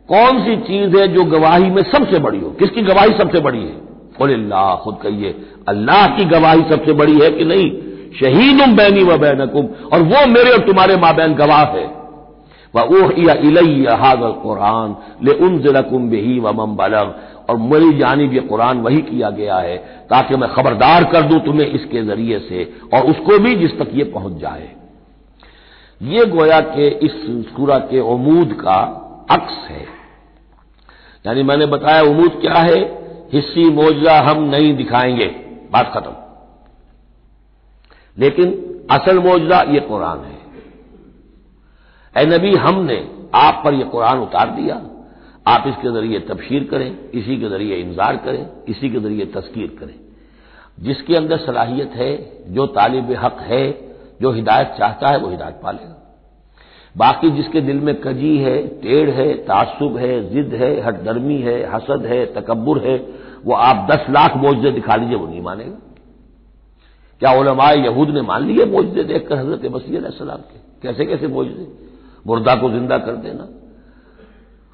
कौन 0.10 0.44
सी 0.44 0.56
चीज़ 0.58 0.98
है 0.98 1.08
जो 1.08 1.24
गवाही 1.24 1.70
में 1.70 1.82
सबसे 1.84 2.20
बड़ी 2.20 2.40
हो? 2.40 2.50
किसकी 2.50 2.82
गवाही 2.82 3.18
सबसे 3.18 3.40
बड़ी 3.40 3.60
है? 3.60 3.76
अल्लाह, 4.22 4.76
खुद 4.76 4.98
कहिए, 5.04 5.36
अल्लाह 5.68 6.08
की 6.08 6.26
गवाही 6.26 6.62
सबसे 6.72 6.94
बड़ी 6.94 7.20
है 7.20 7.30
कि 7.32 7.46
नहीं? 7.46 7.70
शहीद 8.20 8.62
बैनी 8.76 9.04
व 9.04 9.18
बैनकुम, 9.18 9.66
और 9.94 10.02
वो 10.02 10.26
मेरे 10.28 10.52
और 10.52 10.60
तुम्हारे 10.60 10.96
माबैन 10.98 11.34
गवाह 11.34 11.64
है। 11.72 11.86
वह 12.74 12.82
ओह 12.82 13.12
हादल 13.96 14.32
कुरान 14.44 14.96
ले 15.24 15.34
उन 15.46 15.58
जिलकुम 15.60 16.10
बेही 16.10 16.40
व 16.40 16.52
मम 16.52 16.76
बलग, 16.76 17.14
और 17.50 17.58
मेरी 17.58 17.92
जानब 17.98 18.34
ये 18.34 18.40
कुरान 18.40 18.80
वही 18.80 19.02
किया 19.02 19.30
गया 19.30 19.58
है, 19.58 19.78
ताकि 20.10 20.36
मैं 20.36 20.50
खबरदार 20.50 21.04
कर 21.04 21.22
दूँ 21.22 21.40
तुम्हें 21.40 21.68
इसके 21.68 22.04
ज़रिए 22.04 22.40
से, 22.40 22.64
और 22.94 23.02
उसको 23.02 23.40
भी 23.40 23.56
जिस 23.56 23.78
तक 23.80 23.90
ये 23.94 24.04
पहुँच 24.04 24.42
जाए। 24.42 24.70
ये 26.06 26.26
गोया 26.26 26.60
के 26.60 26.88
इस 26.88 27.12
सूरा 27.56 27.80
के 27.80 28.00
उमूद 28.00 28.54
का 28.54 29.02
अक्स 29.32 29.54
है। 29.54 29.86
यानी 31.26 31.44
मैंने 31.44 31.66
बताया 31.66 32.02
उमूद 32.02 32.32
क्या 32.32 32.54
है, 32.54 32.80
हिस्सी 33.34 33.70
मोजा 33.70 34.20
हम 34.20 34.44
नहीं 34.44 34.76
दिखाएँगे। 34.76 35.28
बात 35.72 35.92
खत्म। 35.94 36.14
लेकिन 38.18 38.50
असल 38.92 39.20
मोजा 39.20 39.62
ये 39.62 39.80
कुरान 39.80 40.20
है। 40.20 40.38
ए 42.18 42.26
नबी, 42.26 42.54
हमने 42.56 43.12
आप 43.36 43.62
पर 43.66 43.74
यह 43.74 43.86
कुरान 43.86 44.20
उतार 44.20 44.50
दिया। 44.50 44.76
आप 45.48 45.64
इसके 45.68 45.94
ज़रिए 45.94 46.20
तबशीर 46.20 46.64
करें, 46.64 46.98
इसी 47.14 47.38
के 47.38 47.50
ज़रिए 47.50 47.76
इंतज़ार 47.76 48.18
करें, 48.18 48.50
इसी 48.68 48.90
के 48.90 49.00
ज़रिए 49.00 49.26
तस्कीर 49.26 49.78
करें। 49.80 49.96
जिसके 50.80 51.16
अंदर 51.16 51.38
सलाहियत 51.38 51.92
है, 51.92 52.44
जो 52.54 52.68
तालिब 52.68 53.12
हक 53.12 53.38
है 53.42 53.85
जो 54.22 54.32
हिदायत 54.32 54.76
चाहता 54.78 55.08
है 55.08 55.18
वो 55.18 55.30
हिदायत 55.30 55.60
पालेगा 55.64 56.02
बाकी 56.98 57.30
जिसके 57.30 57.62
दिल 57.62 57.76
में 57.76 58.02
कजी 58.02 58.38
है, 58.38 58.68
टेढ़ 58.68 59.10
है, 59.10 59.34
तासुब 59.34 59.98
है, 59.98 60.30
जिद 60.30 60.54
है 60.54 60.82
हटदर्मी 60.82 61.38
है, 61.38 61.76
हसद 61.76 62.06
है 62.06 62.26
तकबर 62.26 62.78
है, 62.78 62.98
वो 63.46 63.54
आप 63.54 63.88
दस 63.92 64.06
लाख 64.10 64.38
मोजे 64.38 64.72
दिखा 64.72 64.96
लीजिए, 64.96 65.16
वो 65.16 65.28
नहीं 65.28 65.42
मानेगा। 65.42 65.78
क्या 67.20 67.32
ओलमाए 67.32 67.76
यहूद 67.76 68.10
ने 68.10 68.22
मान 68.22 68.44
लिए 68.44 68.66
मोजे 68.66 69.04
देखकर 69.04 69.36
हज़रत 69.36 69.72
मसीह 69.72 70.10
सलाम 70.10 70.38
के? 70.38 70.60
कैसे 70.82 71.06
कैसे 71.06 71.28
मोजे 71.28 71.68
मुर्दा 72.28 72.56
को 72.56 72.70
ज़िंदा 72.70 72.98
कर 72.98 73.12
देना। 73.12 73.48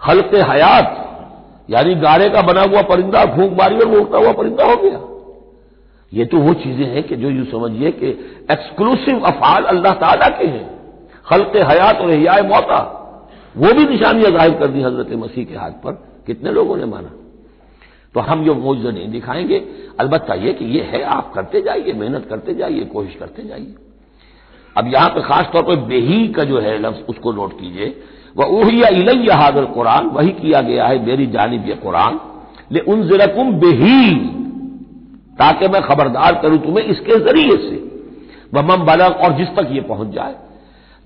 हल्क 0.07 0.31
हयात, 0.35 1.07
यानी 1.69 1.95
गाड़े 1.95 2.29
का 2.29 2.41
बना 2.41 2.61
हुआ 2.61 2.81
परिंदा, 2.81 3.25
फूंक 3.25 3.51
मारी 3.51 3.79
और 3.79 3.85
वो 3.85 4.19
हुआ 4.19 4.31
परिंदा 4.31 4.65
हो 4.65 4.75
गया। 4.75 5.10
ये 6.13 6.25
तो 6.25 6.37
वो 6.37 6.53
चीज़ें 6.53 6.85
हैं 6.85 7.03
कि 7.03 7.15
जो 7.15 7.29
यूँ 7.29 7.45
समझिए 7.45 7.91
कि 7.91 8.07
एक्सक्लूसिव 8.51 9.19
अफाल 9.19 9.63
अल्लाह 9.63 9.93
ताला 9.93 10.27
के 10.27 10.47
हैं। 10.47 10.79
खल्क 11.25 11.51
हयात 11.55 11.97
और 11.97 12.11
हिया 12.11 12.43
मौता। 12.43 12.97
वो 13.57 13.73
भी 13.73 13.85
निशानियाँ 13.85 14.31
ज़ाहिर 14.31 14.53
कर 14.53 14.67
दी 14.67 14.81
हज़रत 14.81 15.11
मसीह 15.11 15.45
के 15.45 15.55
हाथ 15.55 15.71
पर। 15.71 15.91
कितने 16.27 16.51
लोगों 16.51 16.77
ने 16.77 16.85
माना? 16.85 17.09
तो 18.13 18.19
हम 18.19 18.45
जो 18.45 18.55
मौजूद 18.55 18.93
नहीं 18.93 19.11
दिखाएँगे। 19.11 19.65
अलबत्ता 19.99 20.33
ये 20.33 20.53
कि 20.53 20.65
ये 20.65 20.81
है, 20.83 21.03
आप 21.03 21.33
करते 21.33 21.61
जाइए, 21.61 21.93
मेहनत 21.93 22.27
करते 22.29 22.53
जाइए, 22.53 22.85
कोशिश 22.85 23.15
करते 23.15 23.43
जाइए। 23.43 23.75
अब 24.77 24.87
यहाँ 24.87 25.09
पर 25.09 25.21
खासतौर 25.21 25.63
पर 25.63 25.75
बेही 25.75 26.27
का 26.27 26.43
जो 26.43 26.59
है 26.59 26.79
लफ्ज, 26.79 27.05
उसको 27.09 27.31
नोट 27.31 27.59
कीजिए। 27.59 28.03
वह 28.37 28.45
उहिया 28.45 28.87
इलैया 28.87 29.35
हादर 29.35 29.65
कुरान, 29.65 30.05
वही 30.05 30.31
किया 30.31 30.61
गया 30.61 30.85
है, 30.85 31.05
मेरी 31.05 31.27
जानब 31.27 31.69
यह 31.69 31.75
कुरान। 31.75 32.19
ले 32.71 32.79
उन 32.79 33.03
जिरकुम 33.03 33.51
बेही। 33.51 34.37
ताकि 35.39 35.67
मैं 35.67 35.81
खबरदार 35.81 36.39
करूँ 36.41 36.57
तुम्हें 36.57 36.85
इसके 36.85 37.19
ज़रिए 37.19 37.57
से। 37.57 37.91
वह 38.53 38.61
मम 38.61 38.85
बलग 38.85 39.15
और 39.15 39.33
जिस 39.33 39.47
तक 39.47 39.67
ये 39.71 39.81
पहुँच 39.81 40.07
जाए। 40.07 40.35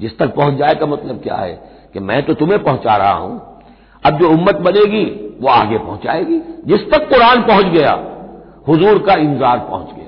जिस 0.02 0.18
तक 0.18 0.36
पहुँच 0.36 0.54
जाए 0.54 0.76
का 0.76 0.86
मतलब 0.86 1.22
क्या 1.24 1.36
है? 1.36 1.76
कि 1.94 2.00
मैं 2.00 2.26
तो 2.26 2.34
तुम्हें 2.34 2.64
पहुँचा 2.64 2.96
रहा 2.96 3.14
हूँ। 3.14 3.62
अब 4.06 4.20
जो 4.20 4.30
उम्मत 4.30 4.56
बनेगी, 4.56 5.36
वो 5.42 5.48
आगे 5.48 5.78
पहुंचाएगी। 5.78 6.40
जिस 6.66 6.92
तक 6.92 7.10
कुरान 7.10 7.42
पहुँच 7.42 7.66
गया, 7.66 7.94
हुजूर 8.68 9.00
का 9.00 9.14
इंतज़ार 9.14 9.60
पहुँच 9.60 9.96
गया। 9.96 10.06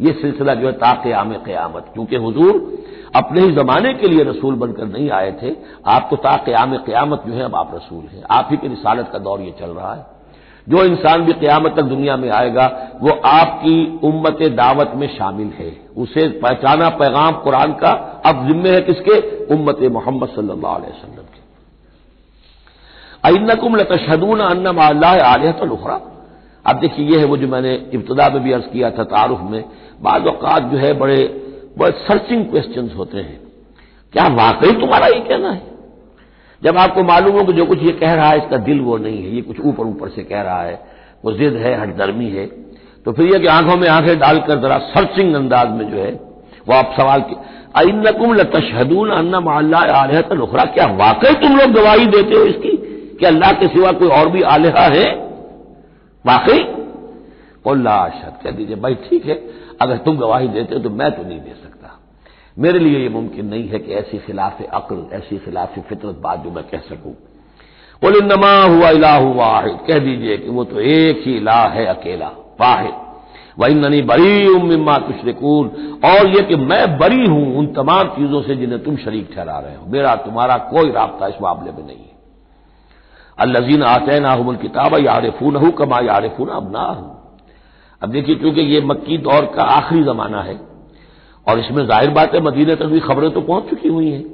ये 0.00 0.12
सिलसिला 0.12 0.54
जो 0.54 0.66
है 0.66 0.72
ताकयाम 0.72 1.32
क्यामत। 1.32 1.90
क्योंकि 1.94 2.16
हुजूर 2.16 2.82
अपने 3.16 3.40
ही 3.40 3.52
जमाने 3.52 3.94
के 3.94 4.08
लिए 4.08 4.24
रसूल 4.24 4.54
बनकर 4.54 4.84
नहीं 4.84 5.10
आए 5.10 5.32
थे। 5.42 5.56
आप 5.86 6.06
तो 6.10 6.16
ताकयाम 6.16 6.76
क्यामत 6.76 7.22
जो 7.26 7.34
है, 7.34 7.42
अब 7.42 7.54
आप 7.54 7.72
रसूल 7.74 8.04
हैं। 8.04 8.22
आप 8.30 8.48
ही 8.50 8.56
की 8.56 8.68
रिसालत 8.68 9.10
का 9.12 9.18
दौर 9.18 9.40
ये 9.40 9.54
चल 9.60 9.70
रहा 9.70 9.94
है। 9.94 10.06
जो 10.66 10.84
इंसान 10.84 11.22
भी 11.22 11.32
क्यामत 11.32 11.74
तक 11.76 11.82
दुनिया 11.82 12.16
में 12.16 12.28
आएगा, 12.30 12.66
वो 13.02 13.10
आपकी 13.26 14.00
उम्मत 14.04 14.42
दावत 14.52 14.92
में 14.94 15.06
शामिल 15.08 15.48
है। 15.58 15.70
उसे 15.96 16.28
पहचाना 16.40 16.88
पैगाम 16.88 17.32
कुरान 17.34 17.72
का 17.72 17.90
अब 18.26 18.46
जिम्मे 18.48 18.70
है 18.70 18.80
किसके? 18.80 19.18
उम्मत 19.54 19.78
मोहम्मद 19.92 20.28
सल्लल्लाहु 20.28 20.76
अलैहि 20.76 20.92
वसल्लम 20.92 21.24
के। 21.24 21.40
अन्नकुम 23.28 23.76
लतशदून 23.76 24.40
अन्नम 24.40 24.80
आलिहत 24.80 25.62
लुखरा 25.62 26.00
अब 26.66 26.78
देखिए, 26.80 27.06
ये 27.06 27.18
है 27.18 27.24
वो 27.24 27.36
जो 27.36 27.48
मैंने 27.48 27.74
इब्तदा 27.94 28.28
में 28.28 28.42
भी 28.42 28.52
अर्ज़ 28.52 28.64
किया 28.64 28.90
था 28.90 29.04
तारुफ 29.04 29.40
में। 29.42 29.64
बाद 30.02 30.24
जो 30.70 30.78
है 30.78 30.92
बड़े 30.92 31.18
बड़े 31.78 31.92
सर्चिंग 32.00 32.44
क्वेश्चन 32.44 32.90
होते 32.96 33.18
हैं। 33.18 33.40
क्या 34.14 34.26
वाकई 34.34 34.72
तुम्हारा 34.72 35.06
ये 35.06 35.20
कहना 35.20 35.50
है? 35.50 35.71
जब 36.62 36.76
आपको 36.78 37.02
मालूम 37.02 37.38
हो 37.38 37.44
कि 37.44 37.52
जो 37.52 37.64
कुछ 37.66 37.82
ये 37.82 37.92
कह 37.92 38.14
रहा 38.14 38.30
है, 38.30 38.38
इसका 38.38 38.56
दिल 38.56 38.80
वो 38.80 38.98
नहीं 38.98 39.22
है, 39.22 39.34
ये 39.34 39.42
कुछ 39.42 39.60
ऊपर 39.60 39.84
ऊपर 39.84 40.08
से 40.08 40.22
कह 40.22 40.40
रहा 40.40 40.62
है, 40.62 40.80
वो 41.24 41.32
जिद 41.32 41.54
है 41.54 41.80
हटदर्मी 41.80 42.28
है। 42.28 42.46
तो 43.04 43.12
फिर 43.12 43.26
यह 43.26 43.38
कि 43.38 43.46
आँखों 43.46 43.76
में 43.76 43.88
आँखें 43.88 44.18
डालकर 44.18 44.60
जरा 44.60 44.78
सर्चिंग 44.78 45.34
अंदाज 45.34 45.70
में 45.70 45.90
जो 45.90 45.96
है, 45.96 46.10
वो 46.68 46.74
आप 46.74 46.94
सवाल 47.00 47.24
अनकुम 47.76 48.34
लतशहदून 48.34 49.10
अन्ना 49.10 49.40
माल्ला 49.40 49.78
आलहत 49.78 50.32
लुखरा 50.32 50.64
क्या 50.64 50.86
वाकई 50.86 51.34
तुम 51.34 51.56
लोग 51.56 51.72
गवाही 51.72 52.06
देते 52.06 52.34
हो 52.34 52.44
इसकी? 52.44 52.76
कि 53.20 53.26
अल्लाह 53.26 53.52
के 53.52 53.66
सिवा 53.66 53.92
कोई 53.92 54.08
और 54.08 54.28
भी 54.28 54.42
आलिहा 54.42 54.84
है? 54.86 55.04
वाकई? 56.24 56.58
कोल्ला 57.64 58.08
शद 58.08 58.38
कह 58.44 58.50
दीजिए, 58.50 58.76
भाई 58.76 58.94
ठीक 58.94 59.26
है, 59.26 59.34
अगर 59.80 59.96
तुम 59.96 60.16
गवाही 60.16 60.48
देते 60.48 60.74
हो 60.74 60.80
तो 60.80 60.90
मैं 60.90 61.10
तो 61.10 61.22
नहीं 61.28 61.40
दे 61.40 61.50
सकता। 61.50 61.61
मेरे 62.56 62.78
लिए 62.78 62.98
यह 62.98 63.10
मुमकिन 63.10 63.46
नहीं 63.46 63.68
है 63.68 63.78
कि 63.78 63.92
ऐसी 63.92 64.18
खिलाफ 64.18 64.62
अक्ल, 64.62 65.06
ऐसी 65.12 65.38
खिलाफ 65.38 65.78
फितरत 65.78 66.16
बात 66.16 66.42
जो 66.44 66.50
मैं 66.50 66.64
कह 66.64 66.78
सकूँ। 66.78 67.12
बोल 68.02 68.18
नमा 68.22 68.52
हुआ 68.64 68.90
इलाह 68.90 69.18
वाहिद। 69.18 69.78
कह 69.88 69.98
दीजिए 69.98 70.36
कि 70.36 70.48
वो 70.48 70.64
तो 70.64 70.80
एक 70.80 71.22
ही 71.26 71.36
इलाह 71.36 71.68
है, 71.68 71.86
अकेला, 71.86 72.28
वाहिद। 72.60 72.94
वही 73.58 73.74
ननी 73.74 74.00
बरी 74.02 74.46
उम्मा 74.48 74.96
तुशरकून। 74.98 75.68
और 76.04 76.26
यह 76.26 76.46
कि 76.46 76.56
मैं 76.56 76.98
बरी 76.98 77.26
हूँ 77.26 77.56
उन 77.56 77.66
तमाम 77.66 78.08
चीज़ों 78.08 78.42
से 78.42 78.56
जिन्हें 78.56 78.82
तुम 78.82 78.96
शरीक 78.96 79.28
ठहरा 79.34 79.58
रहे 79.58 79.74
हो। 79.76 79.86
मेरा 79.86 80.14
तुम्हारा 80.16 80.56
कोई 80.70 80.90
रबता 80.90 81.26
इस 81.26 81.34
मामले 81.42 81.72
में 81.72 81.86
नहीं 81.86 81.96
है। 81.96 82.10
अल्लाजीन 83.38 83.82
आते 83.82 84.18
ना 84.20 84.32
हमल 84.32 84.56
किताब 84.56 84.94
यारफून 84.98 85.56
हूँ 85.56 85.70
कमा 85.70 85.98
यारफून 86.00 86.48
अब 86.48 86.72
ना 86.72 86.82
हूँ 86.82 87.10
अब 88.02 88.10
देखिए, 88.10 88.34
क्योंकि 88.34 88.60
ये 88.60 88.80
मक्की 88.80 89.18
दौर 89.18 89.44
का 89.46 89.62
आखिरी 89.62 90.02
जमाना 90.04 90.42
है 90.42 90.54
और 91.46 91.58
इसमें 91.58 91.86
ज़ाहिर 91.86 92.10
बात 92.10 92.34
है 92.34 92.40
मदीने 92.40 92.74
तक 92.74 92.86
भी 92.86 93.00
खबरें 93.00 93.30
तो 93.30 93.40
पहुँच 93.40 93.70
चुकी 93.70 93.88
हुई 93.88 94.10
हैं। 94.10 94.24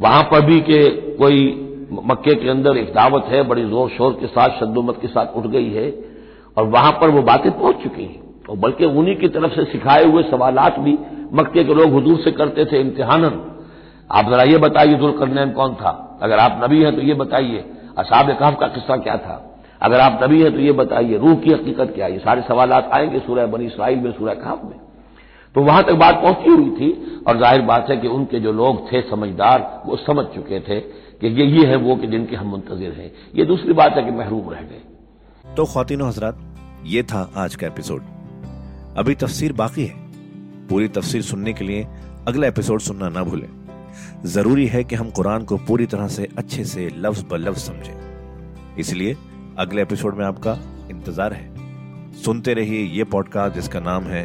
वहाँ 0.00 0.22
पर 0.22 0.40
भी 0.40 0.60
कि 0.60 0.78
कोई 1.18 1.60
मक्के 2.04 2.34
के 2.34 2.48
अंदर 2.48 2.76
एक 2.76 2.92
दावत 2.94 3.24
है, 3.28 3.42
बड़ी 3.42 3.64
ज़ोर 3.64 3.88
शोर 3.90 4.12
के 4.12 4.26
साथ, 4.26 4.60
शद्दोमत 4.60 4.98
के 5.02 5.08
साथ 5.08 5.36
उठ 5.36 5.46
गई 5.46 5.70
है, 5.70 5.90
और 6.56 6.66
वहाँ 6.66 6.92
पर 6.92 7.10
वो 7.10 7.22
बातें 7.22 7.50
पहुँच 7.52 7.82
चुकी 7.82 8.02
हैं। 8.02 8.22
और 8.50 8.56
बल्कि 8.56 8.84
उन्हीं 8.84 9.16
की 9.16 9.28
तरफ़ 9.28 9.54
से 9.54 9.64
सिखाए 9.64 10.04
हुए 10.04 10.22
सवालात 10.22 10.78
भी 10.78 10.98
मक्के 11.32 11.64
के 11.64 11.74
लोग 11.74 11.94
हजूर 11.94 12.18
से 12.20 12.30
करते 12.30 12.64
थे 12.64 12.80
इम्तिहानन। 12.80 13.40
आप 14.10 14.30
जरा 14.30 14.42
ये 14.42 14.58
बताइए, 14.58 14.94
जुलकरनैन 14.94 15.50
कौन 15.50 15.74
था? 15.74 16.18
अगर 16.22 16.38
आप 16.38 16.60
नबी 16.64 16.82
हैं 16.82 16.94
तो 16.96 17.02
ये 17.02 17.14
बताइए, 17.14 17.64
असाब 17.98 18.30
कहफ 18.30 18.56
का 18.60 18.66
किस्सा 18.66 18.96
क्या 18.96 19.16
था? 19.16 19.40
अगर 19.82 20.00
आप 20.00 20.20
नबी 20.22 20.42
हैं 20.42 20.52
तो 20.52 20.58
ये 20.58 20.72
बताइए, 20.72 21.18
रूह 21.18 21.34
की 21.34 21.52
हकीकत 21.52 21.92
क्या 21.94 22.06
है? 22.06 22.12
ये 22.12 22.18
सारे 22.18 22.42
सवाल 22.42 22.72
आएँगे 22.72 23.18
सूर्य 23.18 23.46
बनी 23.46 23.64
इसराइल 23.64 23.98
में 23.98 24.10
सूर्य 24.12 24.34
कहफ 24.34 24.60
में। 24.64 24.83
तो 25.54 25.62
वहाँ 25.62 25.82
तक 25.82 25.92
बात 25.92 26.14
पहुँची 26.14 26.50
हुई 26.50 26.70
थी 26.70 27.22
और 27.26 27.38
ज़ाहिर 27.38 27.60
बात 27.62 27.86
है 27.90 27.96
कि 27.96 28.08
उनके 28.08 28.40
जो 28.40 28.52
लोग 28.52 28.86
थे 28.92 29.00
समझदार, 29.00 29.82
वो 29.86 29.96
समझ 29.96 30.24
चुके 30.34 30.60
थे 30.60 30.80
कि 31.20 31.26
ये 31.40 31.46
ये 31.46 31.66
है 31.66 31.76
वो 31.76 31.96
कि 31.96 32.06
जिनके 32.06 32.36
हम 32.36 32.46
मुंतजर 32.46 32.92
हैं। 32.92 33.10
ये 33.34 33.44
दूसरी 33.44 33.72
बात 33.72 33.96
है 33.96 34.02
कि 34.04 34.10
महरूम 34.10 34.50
रह 34.50 34.62
गए। 34.62 35.54
तो 35.56 35.64
खातिन 35.64 36.02
हजरात, 36.02 36.38
ये 36.84 37.02
था 37.02 37.30
आज 37.36 37.54
का 37.54 37.66
एपिसोड। 37.66 38.02
अभी 38.98 39.14
तफसीर 39.14 39.52
बाकी 39.52 39.84
है। 39.84 40.02
पूरी 40.68 40.88
तफसीर 40.88 41.22
सुनने 41.22 41.52
के 41.52 41.64
लिए 41.64 41.86
अगला 42.28 42.46
एपिसोड 42.46 42.80
सुनना 42.80 43.08
ना 43.08 43.22
भूलें। 43.22 43.48
ज़रूरी 44.26 44.66
है 44.66 44.82
कि 44.84 44.94
हम 44.94 45.10
कुरान 45.10 45.44
को 45.44 45.56
पूरी 45.58 45.86
तरह 45.86 46.08
से 46.08 46.28
अच्छे 46.38 46.64
से 46.64 46.88
लफ्ज 46.96 47.24
ब 47.30 47.34
लफ्ज 47.38 47.58
समझें। 47.58 48.76
इसलिए 48.78 49.16
अगले 49.58 49.82
एपिसोड 49.82 50.16
में 50.18 50.24
आपका 50.24 50.58
इंतज़ार 50.90 51.32
है। 51.32 51.52
सुनते 52.14 52.54
रहिए 52.54 52.82
ये 52.88 53.04
पॉडकास्ट 53.04 53.54
जिसका 53.54 53.80
नाम 53.80 54.02
है 54.02 54.24